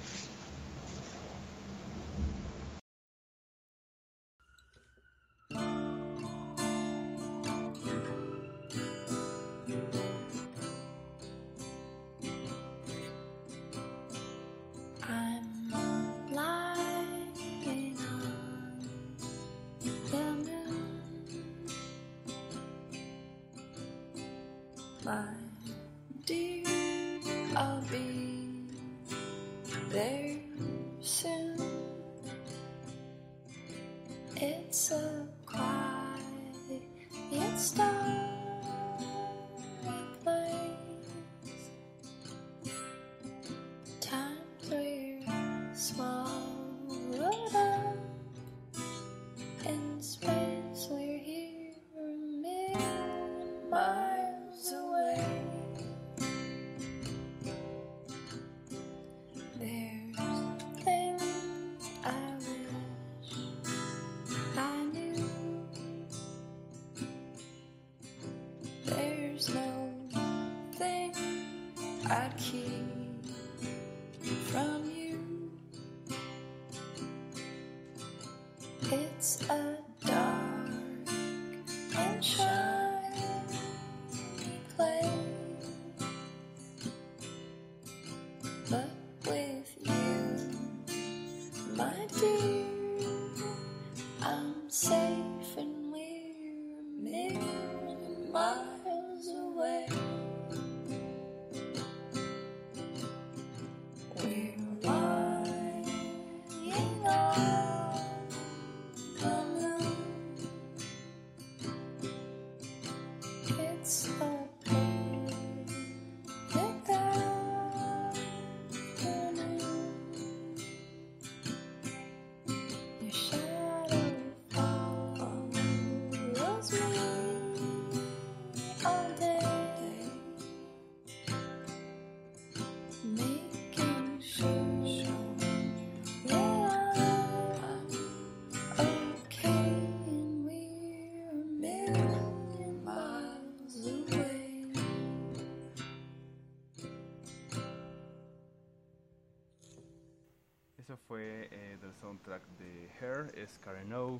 [153.35, 154.19] Es Karen O, eh,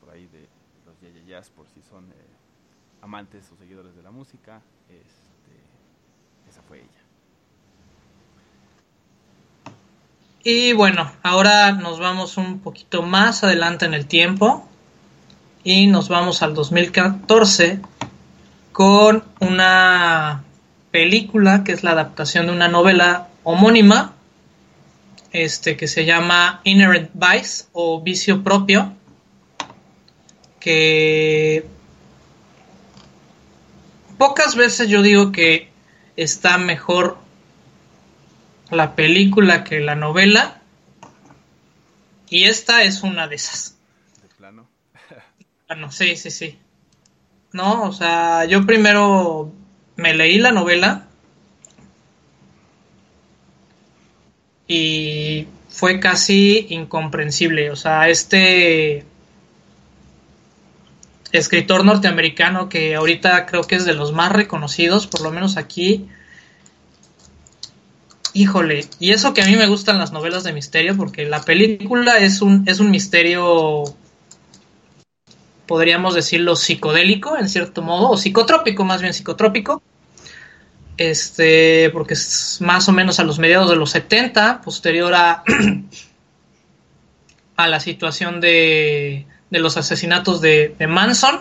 [0.00, 0.48] por ahí de
[0.86, 2.14] los Yaya Jazz, por si son eh,
[3.02, 4.60] amantes o seguidores de la música.
[4.88, 7.08] Este, esa fue ella.
[10.42, 14.66] Y bueno, ahora nos vamos un poquito más adelante en el tiempo
[15.64, 17.80] y nos vamos al 2014
[18.72, 20.44] con una
[20.90, 24.14] película que es la adaptación de una novela homónima
[25.32, 28.94] este que se llama Inherent Vice o Vicio Propio
[30.60, 31.66] que
[34.16, 35.70] pocas veces yo digo que
[36.16, 37.18] está mejor
[38.70, 40.58] la película que la novela
[42.30, 43.76] y esta es una de esas.
[44.22, 44.68] De plano.
[45.68, 46.58] Bueno, sí, sí, sí.
[47.52, 49.52] No, o sea, yo primero
[49.96, 51.07] me leí la novela
[54.68, 57.70] y fue casi incomprensible.
[57.70, 59.04] O sea, este
[61.32, 66.06] escritor norteamericano que ahorita creo que es de los más reconocidos, por lo menos aquí.
[68.34, 72.18] Híjole, y eso que a mí me gustan las novelas de misterio, porque la película
[72.18, 73.84] es un, es un misterio,
[75.66, 79.82] podríamos decirlo, psicodélico, en cierto modo, o psicotrópico, más bien psicotrópico.
[80.98, 85.44] Este, porque es más o menos a los mediados de los 70, posterior a,
[87.56, 91.40] a la situación de, de los asesinatos de, de Manson.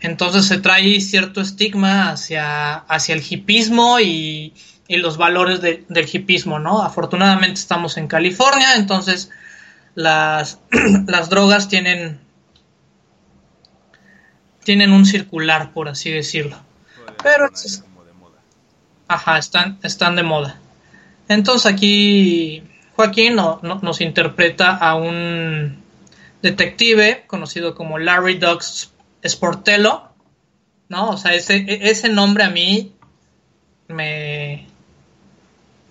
[0.00, 4.52] Entonces se trae cierto estigma hacia, hacia el hipismo y,
[4.86, 6.82] y los valores de- del hipismo, ¿no?
[6.82, 9.30] Afortunadamente estamos en California, entonces
[9.94, 10.60] las,
[11.06, 12.20] las drogas tienen,
[14.64, 16.58] tienen un circular, por así decirlo.
[17.22, 17.84] Pero es-.
[19.08, 20.58] Ajá, están, están de moda.
[21.28, 22.62] Entonces aquí
[22.94, 25.82] Joaquín no- no- nos interpreta a un
[26.42, 28.92] detective conocido como Larry Dogs
[29.26, 30.02] Sportello,
[30.88, 31.10] ¿no?
[31.10, 32.92] O sea, ese, e- ese nombre a mí
[33.88, 34.66] me,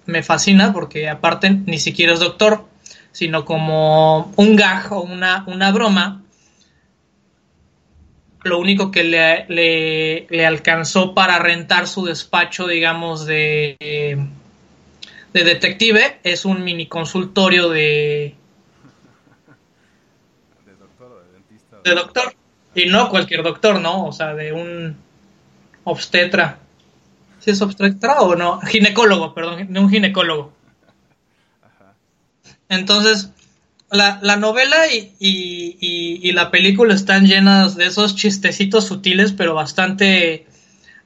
[0.05, 2.65] me fascina porque aparte ni siquiera es doctor,
[3.11, 6.21] sino como un gag o una, una broma.
[8.47, 13.77] Lo único que le, le- le alcanzó para rentar su despacho, digamos, de,
[15.33, 18.35] de detective es un mini consultorio de,
[20.65, 21.77] De doctor o de dentista.
[21.83, 22.33] de doctor.
[22.75, 24.05] Y no cualquier doctor, ¿no?
[24.05, 24.95] O sea, de un
[25.83, 26.59] obstetra.
[27.39, 28.59] ¿Sí es obstetra o no?
[28.61, 30.53] Ginecólogo, perdón, de un ginecólogo.
[32.69, 33.31] Entonces,
[33.91, 35.77] la, la novela y, y-
[36.21, 40.45] y- la película están llenas de esos chistecitos sutiles, pero bastante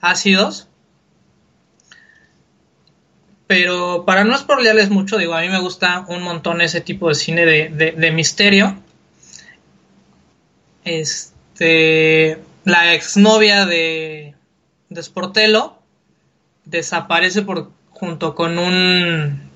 [0.01, 0.67] ácidos.
[3.47, 7.15] Pero para no spoilearles mucho, digo, a mí me gusta un montón ese tipo de
[7.15, 8.77] cine de, de- de misterio.
[10.83, 14.35] Este, la exnovia de,
[14.89, 15.75] de Sportello
[16.65, 19.49] desaparece por, junto con un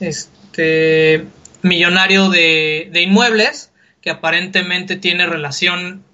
[0.00, 1.26] este,
[1.62, 6.04] millonario de, de inmuebles que aparentemente tiene relación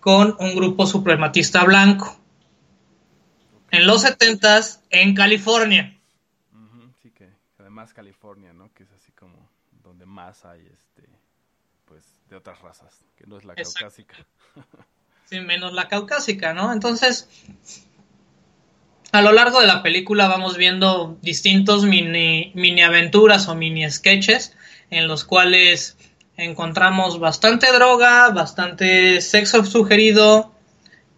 [0.00, 2.16] con un grupo suprematista blanco.
[3.70, 5.98] En los 70s, en California.
[7.02, 7.28] Sí, que
[7.58, 8.72] además California, ¿no?
[8.72, 9.50] Que es así como
[9.82, 11.08] donde más hay, este,
[11.86, 13.80] pues, de otras razas, que no es la Exacto.
[13.80, 14.16] caucásica.
[15.24, 16.72] Sí, menos la caucásica, ¿no?
[16.72, 17.28] Entonces,
[19.12, 24.56] a lo largo de la película vamos viendo distintos mini, mini aventuras o mini sketches
[24.90, 25.96] en los cuales
[26.36, 30.52] encontramos bastante droga, bastante sexo sugerido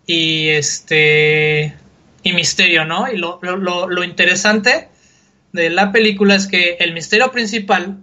[0.07, 1.75] y este
[2.23, 3.11] y misterio, ¿no?
[3.11, 4.89] Y lo, lo- lo- interesante
[5.53, 7.99] de la película es que el misterio principal,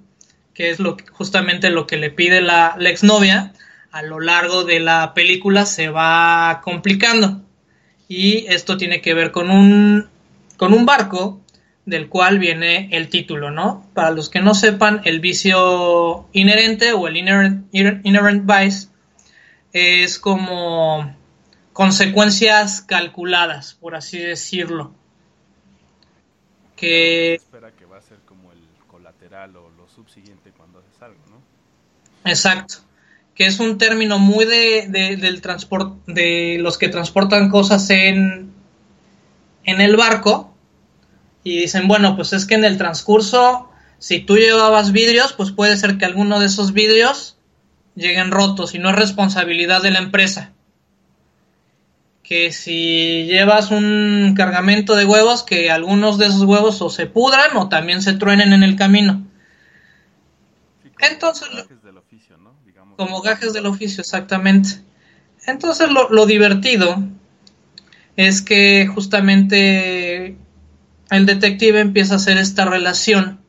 [0.53, 3.53] que es lo que- justamente lo que le pide la, la exnovia,
[3.91, 7.41] a lo largo de la película se va complicando.
[8.07, 10.07] Y esto tiene que ver con un,
[10.57, 11.41] con un barco
[11.88, 13.88] del cual viene el título, ¿no?
[13.96, 18.90] Para los que no sepan, el vicio inherente o el inherent, inherent vice
[19.74, 21.16] es como
[21.74, 24.92] consecuencias calculadas, por así decirlo.
[26.76, 31.20] Que espera que va a ser como el colateral o lo subsiguiente cuando haces algo,
[31.30, 32.30] ¿no?
[32.30, 32.76] Exacto.
[33.34, 38.52] Que es un término muy de, de- del transporte, de los que transportan cosas en,
[39.64, 40.54] en el barco.
[41.48, 43.70] Y dicen, bueno, pues es que en el transcurso,
[44.00, 47.38] si tú llevabas vidrios, pues puede ser que alguno de esos vidrios
[47.95, 50.52] lleguen rotos y no es responsabilidad de la empresa.
[52.22, 57.56] Que si llevas un cargamento de huevos, que algunos de esos huevos o se pudran
[57.56, 59.26] o también se truenen en el camino.
[60.84, 62.56] Sí, como Entonces, gajes del oficio, ¿no?
[62.66, 62.98] Digamos.
[62.98, 64.82] Como gajes del oficio, exactamente.
[65.45, 67.02] Entonces lo, lo divertido
[68.18, 70.36] es que justamente
[71.10, 73.39] el detective empieza a hacer esta relación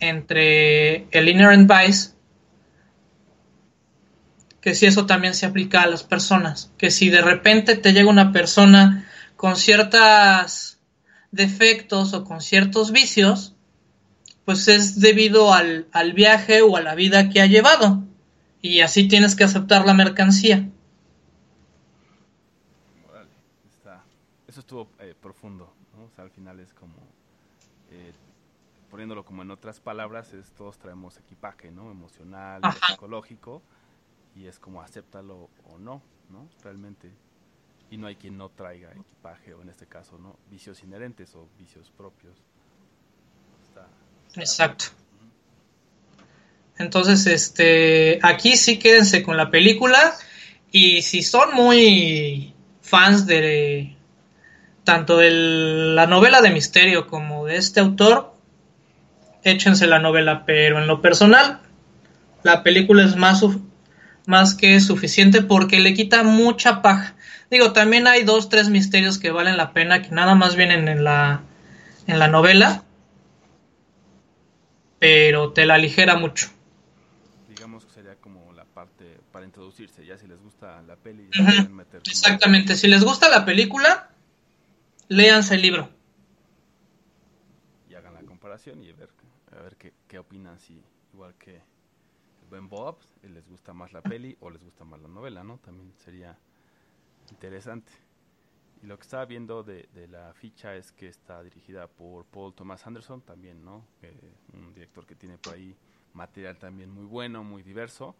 [0.00, 2.12] entre el inherent vice,
[4.60, 8.10] que si eso también se aplica a las personas, que si de repente te llega
[8.10, 10.78] una persona con ciertos
[11.30, 13.54] defectos o con ciertos vicios,
[14.44, 18.04] pues es debido al, al viaje o a la vida que ha llevado.
[18.60, 20.68] y así tienes que aceptar la mercancía.
[24.48, 25.72] Eso estuvo eh, profundo,
[26.28, 26.96] al final es como,
[27.90, 28.12] eh,
[28.90, 31.90] poniéndolo como en otras palabras, es todos traemos equipaje, ¿no?
[31.90, 33.62] Emocional, psicológico,
[34.36, 36.48] y es como acéptalo o no, ¿no?
[36.62, 37.10] Realmente.
[37.90, 40.36] Y no hay quien no traiga equipaje, o en este caso, ¿no?
[40.50, 42.36] Vicios inherentes o vicios propios.
[43.62, 43.88] Está,
[44.28, 44.84] está Exacto.
[46.76, 50.14] Entonces, este, aquí sí quédense con la película
[50.70, 53.97] y si son muy fans de
[54.88, 58.34] tanto de la novela de misterio como de este autor,
[59.44, 61.60] échense la novela, pero en lo personal,
[62.42, 63.44] la película es más,
[64.24, 67.14] más que suficiente porque le quita mucha paja.
[67.50, 71.04] Digo, también hay dos, tres misterios que valen la pena, que nada más vienen en
[71.04, 71.42] la,
[72.06, 72.82] en la novela,
[74.98, 76.48] pero te la aligera mucho.
[77.46, 81.28] digamos que sería como la parte para introducirse, ya si les gusta la peli,
[81.70, 84.07] meter como- Exactamente, si les gusta la película,
[85.08, 85.88] léanse el libro.
[87.88, 89.10] y hagan la comparación y a ver,
[89.52, 90.82] a ver qué, qué opinan, si
[91.12, 95.08] igual que el buen Bob, les gusta más la peli o les gusta más la
[95.08, 95.58] novela, ¿no?
[95.58, 96.38] También sería
[97.30, 97.90] interesante.
[98.82, 102.54] Y lo que estaba viendo de, de la ficha es que está dirigida por Paul
[102.54, 103.84] Thomas Anderson, también, ¿no?
[104.02, 105.74] Eh, un director que tiene por ahí
[106.12, 108.14] material también muy bueno, muy diverso.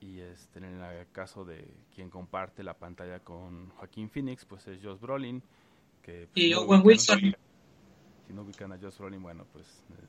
[0.00, 4.80] Y este, en el caso de quien comparte la pantalla con Joaquín Phoenix, pues es
[4.82, 5.42] Josh Brolin.
[6.10, 7.20] Que, pues, Y no Owen Wilson.
[8.26, 10.06] Si no ubican a Josh Brolin, bueno, pues el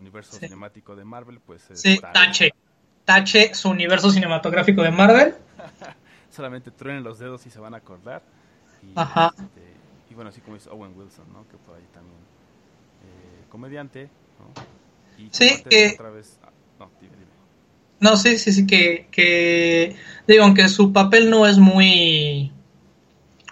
[0.00, 0.46] universo Sí.
[0.46, 2.50] cinemático de Marvel, pues es Sí, tache.
[3.04, 5.34] Tache su universo cinematográfico de Marvel.
[6.30, 8.22] solamente truenen los dedos y se van a acordar.
[8.82, 9.32] Y, Ajá.
[9.36, 9.74] este,
[10.10, 11.46] y bueno, así como es Owen Wilson, ¿no?
[11.48, 12.16] Que por ahí también
[13.02, 15.22] eh, comediante, ¿no?
[15.22, 17.30] Y Sí, que- otra vez, ah, no, dime, dime.
[18.00, 19.96] No, sí, sí, sí, que, que
[20.26, 22.50] digo, aunque su papel no es muy,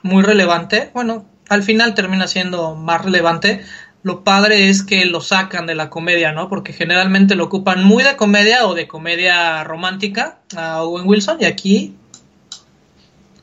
[0.03, 3.64] muy relevante, bueno, al final termina siendo más relevante.
[4.03, 6.49] Lo padre es que lo sacan de la comedia, ¿no?
[6.49, 11.46] Porque generalmente lo ocupan muy de comedia o de comedia romántica a Owen Wilson y
[11.46, 11.96] aquí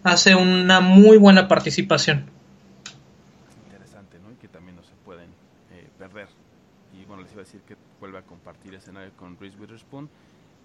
[0.04, 2.30] hace una muy buena participación.
[3.66, 4.32] interesante, ¿no?
[4.32, 5.30] Y que también no se pueden
[5.72, 6.30] eh, perder.
[6.94, 10.10] Y bueno, les iba a decir que vuelve a compartir escenario con Reese Witherspoon,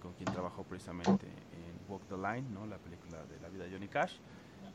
[0.01, 2.67] con quien trabajó precisamente en Walk the Line, ¿no?
[2.67, 4.13] La película de la vida de Johnny Cash.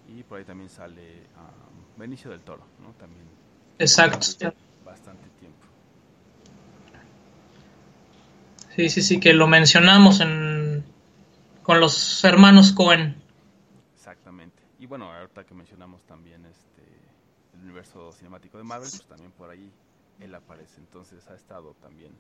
[0.09, 2.91] Y por ahí también sale um, Benicio del Toro, ¿no?
[2.93, 3.25] También
[3.79, 4.53] Exacto.
[4.83, 5.65] bastante tiempo.
[8.75, 10.83] Sí, sí, sí, que lo mencionamos en,
[11.63, 13.15] con los hermanos Cohen.
[13.95, 14.61] Exactamente.
[14.79, 16.83] Y bueno, ahorita que mencionamos también este
[17.53, 19.71] el universo cinemático de Marvel, pues también por ahí
[20.19, 20.79] él aparece.
[20.79, 22.13] Entonces ha estado también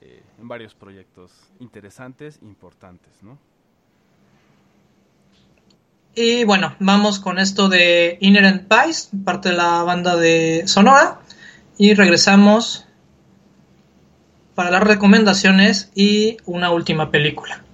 [0.00, 3.38] eh, en varios proyectos interesantes, importantes, ¿no?
[6.14, 11.20] Y bueno, vamos con esto de Inherent Vice, parte de la banda de Sonora.
[11.78, 12.86] Y regresamos
[14.54, 17.64] para las recomendaciones y una última película.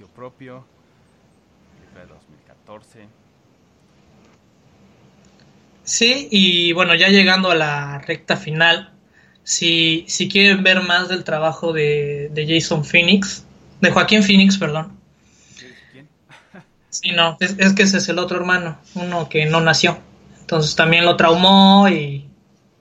[0.00, 0.68] Propio,
[1.74, 3.12] película de 2014.
[5.84, 8.92] Sí, y bueno, ya llegando a la recta final,
[9.42, 13.44] si, si quieren ver más del trabajo de, de Jason Phoenix,
[13.80, 15.00] de Joaquín Phoenix, perdón.
[15.58, 16.08] ¿Qué- ¿Quién?
[16.90, 19.98] Sí, no, es, es que ese es el otro hermano, uno que no nació.
[20.40, 22.28] Entonces también lo traumó y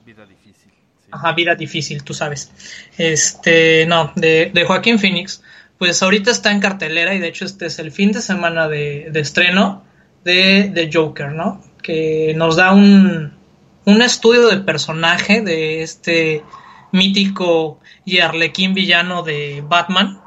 [0.05, 0.71] Vida difícil.
[1.05, 1.07] sí.
[1.11, 2.51] Ajá, vida difícil, tú sabes.
[2.97, 5.41] Este, no, de, de Joaquín Phoenix,
[5.81, 9.09] pues ahorita está en cartelera y de hecho este es el fin de semana de,
[9.11, 9.83] de estreno
[10.23, 11.59] de, de Joker, ¿no?
[11.81, 13.33] Que nos da un,
[13.85, 16.43] un estudio de personaje de este
[16.91, 20.21] mítico y arlequín villano de Batman.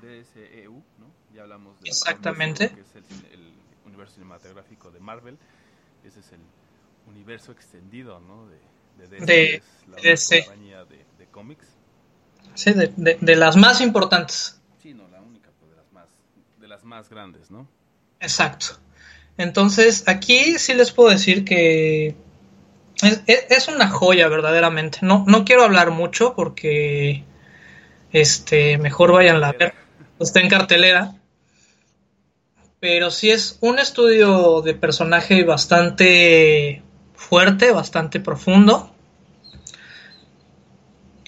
[0.00, 1.06] Del DCEU, ¿no?
[1.34, 2.68] Ya hablamos de Exactamente.
[2.68, 3.52] que es el, el
[3.84, 5.36] universo cinematográfico de Marvel.
[6.04, 6.38] Ese es el
[7.08, 8.46] universo extendido, ¿no?
[8.46, 9.62] De, de DC,
[9.96, 10.44] De DC.
[10.44, 11.66] compañía de, de cómics.
[12.58, 14.60] Sí, de, de- de las más importantes.
[14.82, 16.06] Sí, no, la única, pues, de las más,
[16.60, 17.68] de las más grandes, ¿no?
[18.18, 18.66] Exacto.
[19.36, 22.16] Entonces, aquí sí les puedo decir que
[23.02, 24.98] es, es- es una joya verdaderamente.
[25.02, 27.22] No, no quiero hablar mucho porque
[28.12, 29.74] este mejor vayan a ver.
[30.18, 31.14] Está en cartelera.
[32.80, 36.82] Pero sí es un estudio de personaje bastante
[37.14, 38.92] fuerte, bastante profundo,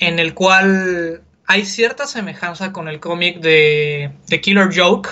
[0.01, 5.11] en el cual hay cierta semejanza con el cómic de, de Killer Joke,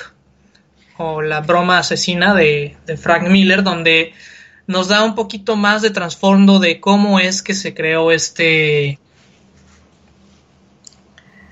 [0.99, 4.15] o la broma asesina de, de Frank Miller, donde
[4.67, 9.01] nos da un poquito más de trasfondo de cómo es que se creó este,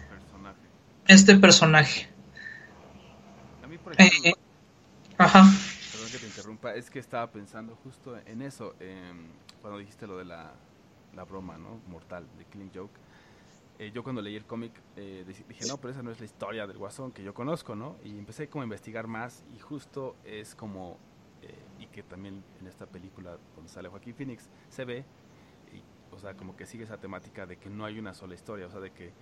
[0.08, 0.70] Personaje.
[1.06, 2.08] este personaje.
[3.62, 4.36] A mí, por Eh, ejemplo,
[5.18, 5.44] ajá.
[5.90, 10.18] perdón que te interrumpa, es que estaba pensando justo en eso, em, cuando dijiste lo
[10.18, 10.60] de la,
[11.12, 11.82] la broma, ¿no?
[11.86, 13.00] Mortal, de Killing Joke.
[13.78, 16.66] Eh, yo cuando leí el cómic eh, dije, no, pero esa no es la historia
[16.66, 17.96] del guasón que yo conozco, ¿no?
[18.04, 20.96] Y empecé como a investigar más y justo es como,
[21.42, 25.04] eh, y que también en esta película donde sale Joaquín Phoenix se ve,
[25.74, 28.66] y, o sea, como que sigue esa temática de que no hay una sola historia,
[28.66, 29.12] o sea, de que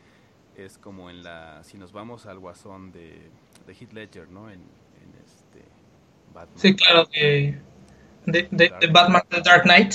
[0.57, 3.29] es como en la, si nos vamos al guasón de,
[3.67, 4.49] de Heath Ledger, ¿no?
[4.51, 5.65] En, en este
[6.33, 6.59] Batman.
[6.59, 7.61] Sí, claro, de,
[8.27, 9.95] de, de- de Batman The Dark Knight.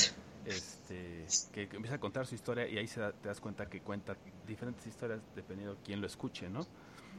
[1.54, 3.82] Que, que empieza a contar su historia y ahí se da- te das cuenta que
[3.82, 4.16] cuenta
[4.48, 6.62] diferentes historias dependiendo de quién lo escuche, ¿no?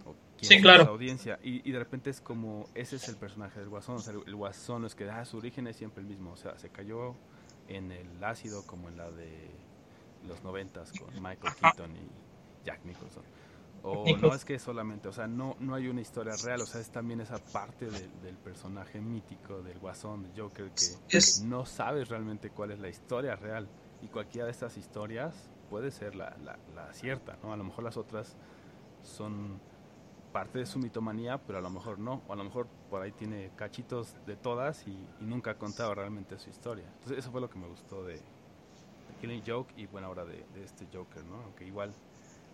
[0.07, 0.85] O quién Sí, claro.
[0.85, 1.39] su audiencia.
[1.43, 4.23] Y, y de repente es como, ese es el personaje del guasón, o sea, el,
[4.27, 7.15] el guasón es que ah, su origen es siempre el mismo, o sea, se cayó
[7.69, 9.51] en el ácido como en la de
[10.27, 13.23] los noventas con Michael Keaton y Jack Nicholson.
[13.83, 16.83] O no es que solamente, o sea, no, no hay una historia real, o sea,
[16.83, 21.65] es también esa parte del- del personaje mítico del guasón, del Joker, que Es, no
[21.65, 23.67] sabes realmente cuál es la historia real.
[24.03, 27.53] Y cualquiera de estas historias puede ser la, la, cierta, ¿no?
[27.53, 28.37] A lo mejor las otras
[29.03, 29.61] son
[30.33, 32.23] parte de su mitomanía, pero a lo mejor no.
[32.27, 36.39] O a lo mejor por ahí tiene cachitos de todas y, nunca ha contado realmente
[36.39, 36.85] su historia.
[36.95, 38.21] Entonces eso fue lo que me gustó de,
[39.21, 41.43] Killing Joke y bueno, ahora de, este Joker, ¿no?
[41.43, 41.93] Aunque igual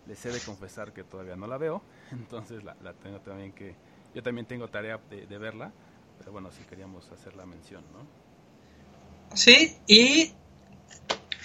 [0.05, 3.75] les he de confesar que todavía no la veo, entonces la, tengo también que...
[4.13, 5.71] Yo también tengo tarea de, de verla,
[6.17, 8.27] pero bueno, sí queríamos hacer la mención, ¿no?
[9.35, 10.33] sí, y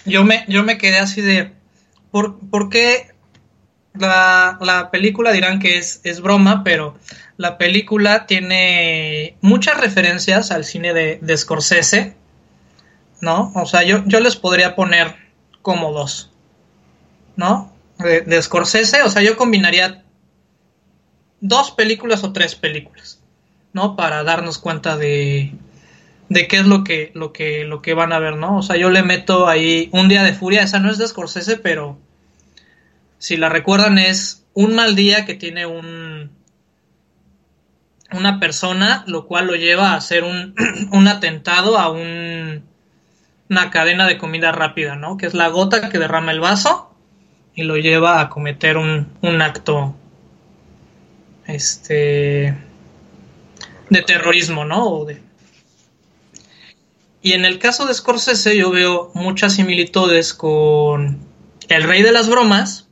[0.05, 1.51] yo me, yo me quedé así de,
[2.11, 3.13] ¿por, por qué
[3.93, 6.97] la, la película dirán que es, es broma, pero
[7.37, 12.15] la película tiene muchas referencias al cine de, de Scorsese,
[13.21, 13.51] ¿no?
[13.55, 15.15] O sea, yo, yo les podría poner
[15.61, 16.31] como dos,
[17.35, 17.71] ¿no?
[17.99, 20.03] De, de Scorsese, o sea, yo combinaría
[21.39, 23.19] dos películas o tres películas,
[23.71, 23.95] ¿no?
[23.95, 25.53] Para darnos cuenta de,
[26.29, 28.57] de qué es lo que, lo que, lo que van a ver, ¿no?
[28.57, 31.57] O sea, yo le meto ahí un día de furia, esa no es de Scorsese,
[31.57, 31.97] pero
[33.17, 36.31] si la recuerdan es un mal día que tiene un
[38.11, 40.55] una persona, lo cual lo lleva a hacer un,
[40.91, 42.63] un atentado a un,
[43.49, 45.17] una cadena de comida rápida, ¿no?
[45.17, 46.93] Que es la gota que derrama el vaso
[47.55, 49.95] y lo lleva a cometer un, un acto
[51.47, 52.55] este
[53.89, 54.85] de terrorismo, ¿no?
[54.87, 55.21] O de-
[57.23, 61.25] Y en el caso de Scorsese yo veo muchas similitudes con
[61.69, 62.89] El Rey de las Bromas,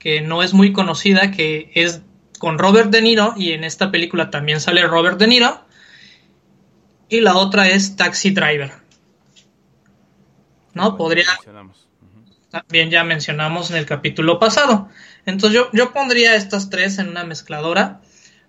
[0.00, 2.02] que no es muy conocida, que es
[2.40, 5.64] con Robert De Niro, y en esta película también sale Robert De Niro,
[7.08, 8.72] y la otra es Taxi Driver.
[10.72, 10.82] ¿No?
[10.82, 11.26] Bueno, Podría,
[12.50, 14.88] también ya mencionamos en el capítulo pasado.
[15.26, 18.00] Entonces yo, yo pondría estas tres en una mezcladora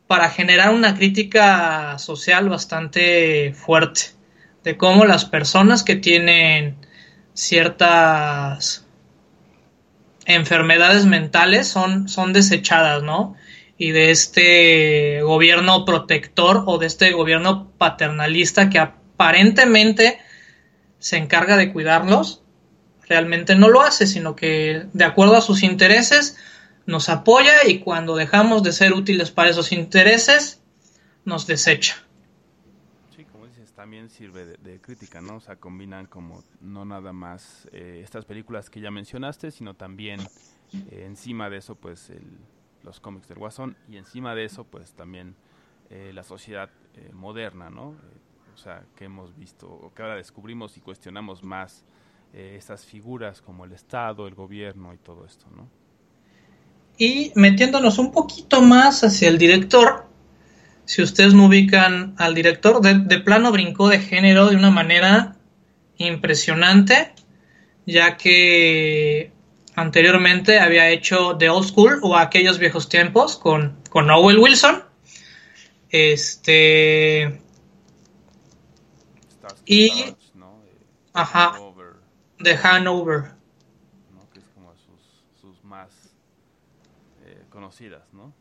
[0.08, 4.15] para generar una crítica social bastante fuerte
[4.66, 6.76] de cómo las personas que tienen
[7.34, 8.84] ciertas
[10.26, 13.36] enfermedades mentales son, son desechadas, ¿no?
[13.78, 20.20] Y de este gobierno protector o de este gobierno paternalista que aparentemente
[20.98, 22.42] se encarga de cuidarlos,
[23.08, 26.38] realmente no lo hace, sino que de acuerdo a sus intereses
[26.88, 30.60] nos apoya y cuando dejamos de ser útiles para esos intereses,
[31.24, 32.05] nos desecha.
[33.86, 35.36] También sirve de, crítica, ¿no?
[35.36, 40.22] O sea, combinan como no nada más eh, estas películas que ya mencionaste, sino también
[40.74, 42.26] eh, encima de eso, pues el,
[42.82, 45.36] los cómics del Guasón y encima de eso, pues también
[45.92, 46.72] eh, la sociedad
[47.14, 47.96] moderna, ¿no?
[48.56, 51.86] O sea, que hemos visto, o que ahora descubrimos y cuestionamos más
[52.34, 55.70] estas figuras como el Estado, el gobierno y todo esto, ¿no?
[56.98, 60.08] Y metiéndonos un poquito más hacia el director,
[60.86, 65.36] si ustedes no ubican al director, de, de plano brincó de género de una manera
[65.98, 67.14] impresionante,
[67.86, 69.32] ya que
[69.76, 74.84] anteriormente había hecho The Old School o aquellos viejos tiempos con, con Owen Wilson.
[75.90, 77.40] Este.
[79.66, 80.16] Y-
[81.14, 81.60] Ajá.
[81.62, 81.94] Over,
[82.44, 83.32] The Hanover.
[84.14, 84.30] ¿no?
[84.34, 85.90] Que es como sus, sus más
[87.26, 88.34] eh, conocidas, ¿no?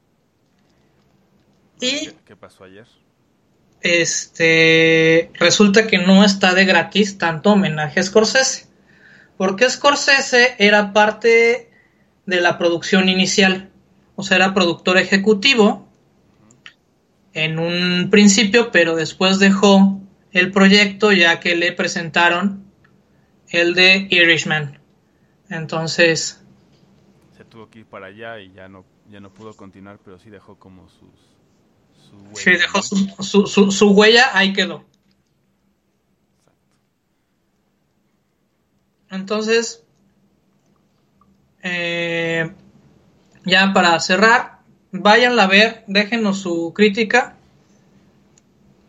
[1.85, 2.87] Y ¿Qué, pasó ayer?
[3.83, 8.67] este resulta que no está de gratis tanto homenaje a Scorsese.
[9.37, 11.71] Porque Scorsese era parte
[12.25, 13.71] de la producción inicial.
[14.17, 15.87] O sea, era productor ejecutivo
[17.35, 20.01] en un principio, pero después dejó
[20.33, 22.65] el proyecto ya que le presentaron
[23.51, 24.81] el de Irishman.
[25.51, 26.41] Entonces,
[27.37, 30.31] Se tuvo que ir para allá y ya no, ya no pudo continuar, pero sí
[30.31, 31.34] dejó como sus...
[32.35, 34.85] Su dejó su- su- su huella, ahí quedó.
[39.11, 39.83] Entonces,
[41.63, 42.51] eh,
[43.45, 44.59] ya para cerrar,
[44.93, 47.37] váyanla a ver, déjenos su crítica.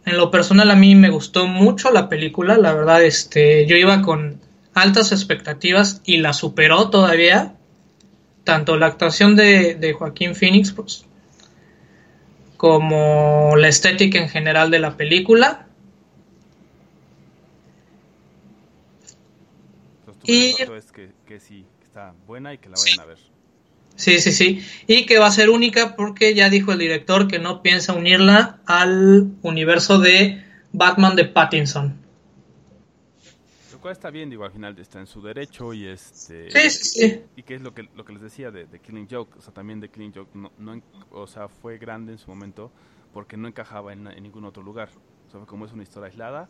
[0.06, 4.02] En lo personal a mí me gustó mucho la película, la verdad, este, yo iba
[4.02, 4.39] con
[4.73, 7.53] altas expectativas y la superó todavía.
[8.43, 11.06] Tanto la actuación de, de Joaquín Phoenix, pues,
[12.57, 15.68] como la estética en general de la película.
[20.07, 23.06] Entonces, y- veredicto es que, que sí, que está buena y que la vayan a
[23.06, 23.18] ver.
[23.95, 24.65] Sí, sí, sí.
[24.88, 28.60] Y que va a ser única porque ya dijo el director que no piensa unirla
[28.65, 32.05] al universo de Batman de Pattinson.
[33.86, 36.49] Cual está bien, digo, al final está en su derecho y este...
[36.49, 37.24] Sí, sí, sí.
[37.36, 39.53] Y que es lo que, lo que les decía de, de Killing Joke, o sea,
[39.53, 40.82] también de Killing Joke, no, no
[41.12, 42.72] o sea, fue grande en su momento
[43.14, 44.90] porque no encajaba en, en ningún otro lugar.
[45.28, 46.49] O sea, como es una historia aislada,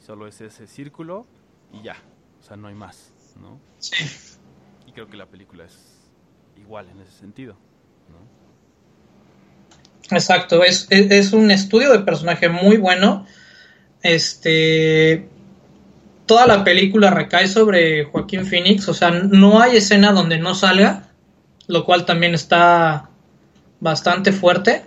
[0.00, 1.24] solo es ese círculo
[1.72, 1.94] y ya,
[2.40, 3.60] o sea, no hay más, ¿no?
[3.78, 4.04] Sí.
[4.88, 6.10] Y creo que la película es
[6.56, 7.56] igual en ese sentido,
[8.10, 8.18] ¿no?
[10.16, 13.24] Exacto, es, es, es un estudio de personaje muy bueno.
[14.02, 15.28] Este.
[16.32, 21.10] Toda la película recae sobre Joaquín Phoenix, o sea, no hay escena donde no salga,
[21.66, 23.10] lo cual también está
[23.80, 24.82] bastante fuerte.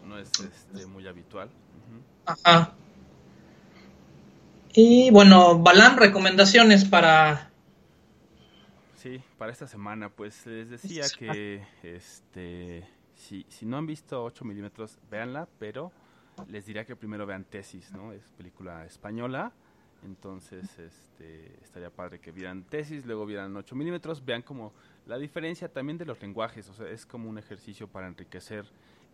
[0.00, 1.50] No, no es este, muy habitual.
[2.24, 2.72] Ajá.
[4.74, 7.50] Y bueno, Balam, recomendaciones para.
[8.94, 14.44] Sí, para esta semana, pues les decía que este si, si no han visto 8
[14.44, 15.90] milímetros, véanla, pero
[16.48, 18.12] les diría que primero vean Tesis, ¿no?
[18.12, 19.52] Es película española,
[20.04, 24.72] entonces este estaría padre que vieran Tesis, luego vieran 8 milímetros, vean como
[25.06, 28.66] la diferencia también de los lenguajes, o sea, es como un ejercicio para enriquecer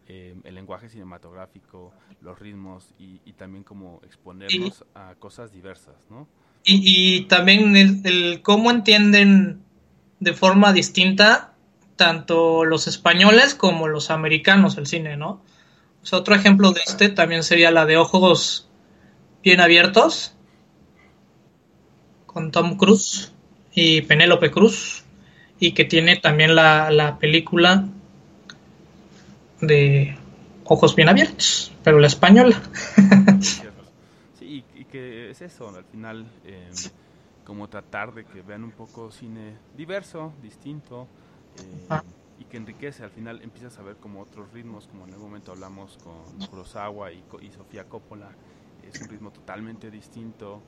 [0.06, 6.28] eh, el lenguaje cinematográfico, los ritmos y, y también como exponernos a cosas diversas, ¿no?
[6.62, 9.62] Y, y también el, el cómo entienden
[10.20, 11.54] de forma distinta
[11.96, 15.42] tanto los españoles como los americanos el cine, ¿no?
[16.04, 18.68] O sea, otro ejemplo de este también sería la de Ojos
[19.42, 20.34] Bien Abiertos
[22.26, 23.32] con Tom Cruise
[23.72, 25.02] y Penélope Cruz
[25.58, 27.88] y que tiene también la, la película
[29.62, 30.14] de
[30.64, 32.60] Ojos Bien Abiertos, pero la española.
[34.38, 36.68] Sí, y, que es eso, al final, eh,
[37.44, 41.08] como tratar de que vean un poco cine diverso, distinto,
[41.56, 42.02] eh, Ah.
[42.38, 45.52] Y que enriquece, al final empiezas a ver como otros ritmos, como en algún momento
[45.52, 48.36] hablamos con Kurosawa y, y Sofía Coppola,
[48.82, 50.62] es un ritmo totalmente distinto,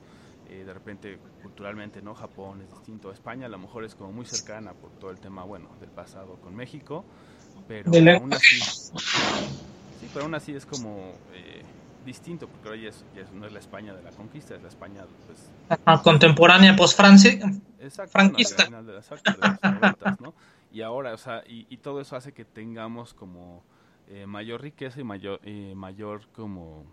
[0.45, 2.15] eh, de repente culturalmente, ¿no?
[2.15, 5.43] Japón es distinto, España a lo mejor es como muy cercana por todo el tema,
[5.43, 7.05] bueno, del pasado con México,
[7.67, 8.61] pero aún así...
[9.99, 11.63] Sí, pero aún así es como eh,
[12.05, 14.61] distinto, porque ahora ya, es- ya es- no es la España de la conquista, es
[14.61, 15.39] la España, pues,
[15.69, 17.39] Ajá, contemporánea post-Francia.
[17.79, 18.63] Exacto, Franquista.
[18.65, 19.43] final de, exacto, de
[20.19, 20.33] ¿no?
[20.71, 23.63] Y ahora, o sea, y, todo eso hace que tengamos como
[24.09, 26.85] eh, mayor riqueza y mayor, eh, mayor como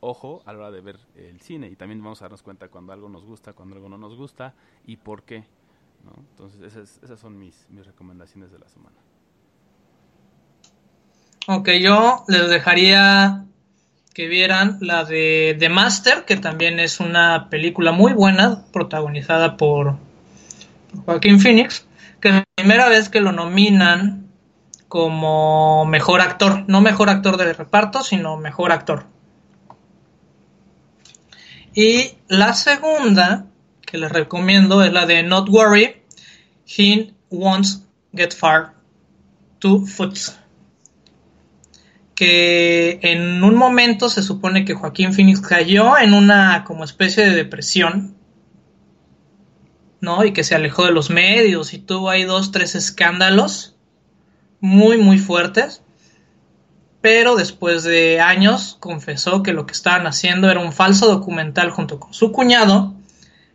[0.00, 1.68] ojo a la hora de ver el cine.
[1.68, 4.54] Y también vamos a darnos cuenta cuando algo nos gusta, cuando algo no nos gusta
[4.86, 5.44] y por qué,
[6.04, 6.12] ¿no?
[6.30, 8.96] Entonces, esas, esas son mis, mis recomendaciones de la semana.
[11.48, 13.44] Ok, yo les dejaría
[14.14, 19.96] que vieran la de The Master, que también es una película muy buena, protagonizada por
[20.92, 21.86] por Joaquín Phoenix,
[22.22, 24.30] que la primera vez que lo nominan
[24.88, 29.06] como mejor actor, no mejor actor de reparto, sino mejor actor.
[31.74, 33.46] Y la segunda
[33.84, 36.02] que les recomiendo es la de Not Worry,
[36.66, 37.66] He Won't
[38.14, 38.74] Get Far,
[39.58, 40.38] Two Foots
[42.22, 47.34] que en un momento se supone que Joaquín Phoenix cayó en una como especie de
[47.34, 48.14] depresión,
[50.02, 50.24] ¿no?
[50.24, 53.76] Y que se alejó de los medios y tuvo ahí dos, tres escándalos
[54.60, 55.82] muy, muy fuertes.
[57.00, 61.98] Pero después de años confesó que lo que estaban haciendo era un falso documental junto
[61.98, 62.94] con su cuñado,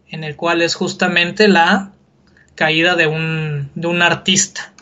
[0.07, 1.91] en el cual es justamente la
[2.55, 4.73] caída de un, de un artista.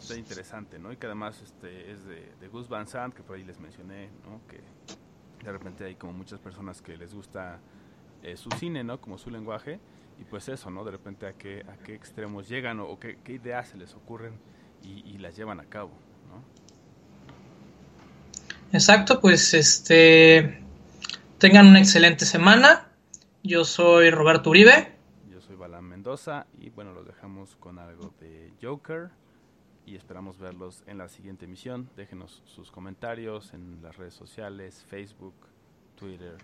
[0.00, 0.92] Está interesante, ¿no?
[0.92, 4.10] Y que además este, es de, de Gus Van Sant, que por ahí les mencioné,
[4.24, 4.40] ¿no?
[4.48, 4.60] Que
[5.44, 7.58] de repente hay como muchas personas que les gusta
[8.24, 9.00] eh, su cine, ¿no?
[9.00, 9.78] Como su lenguaje.
[10.18, 10.84] Y pues eso, ¿no?
[10.84, 13.94] De repente a qué, a qué extremos llegan o, o qué, qué ideas se les
[13.94, 14.34] ocurren
[14.82, 15.90] y, y las llevan a cabo,
[16.28, 16.42] ¿no?
[18.72, 20.62] Exacto, pues este
[21.38, 22.88] tengan una excelente semana.
[23.42, 24.96] Yo soy Roberto Uribe.
[25.30, 29.10] Yo soy Balán Mendoza y bueno, los dejamos con algo de Joker
[29.84, 31.90] y esperamos verlos en la siguiente emisión.
[31.96, 35.34] Déjenos sus comentarios en las redes sociales, Facebook,
[35.96, 36.36] Twitter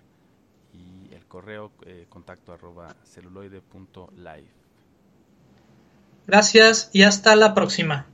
[0.72, 4.48] y el correo eh, contacto arroba celuloide.live.
[6.26, 8.09] Gracias y hasta la próxima.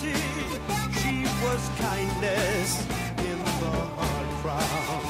[0.00, 2.86] she was kindness
[3.18, 5.05] in the hard crowd.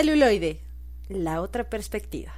[0.00, 0.60] Celuloide,
[1.08, 2.32] la otra perspectiva.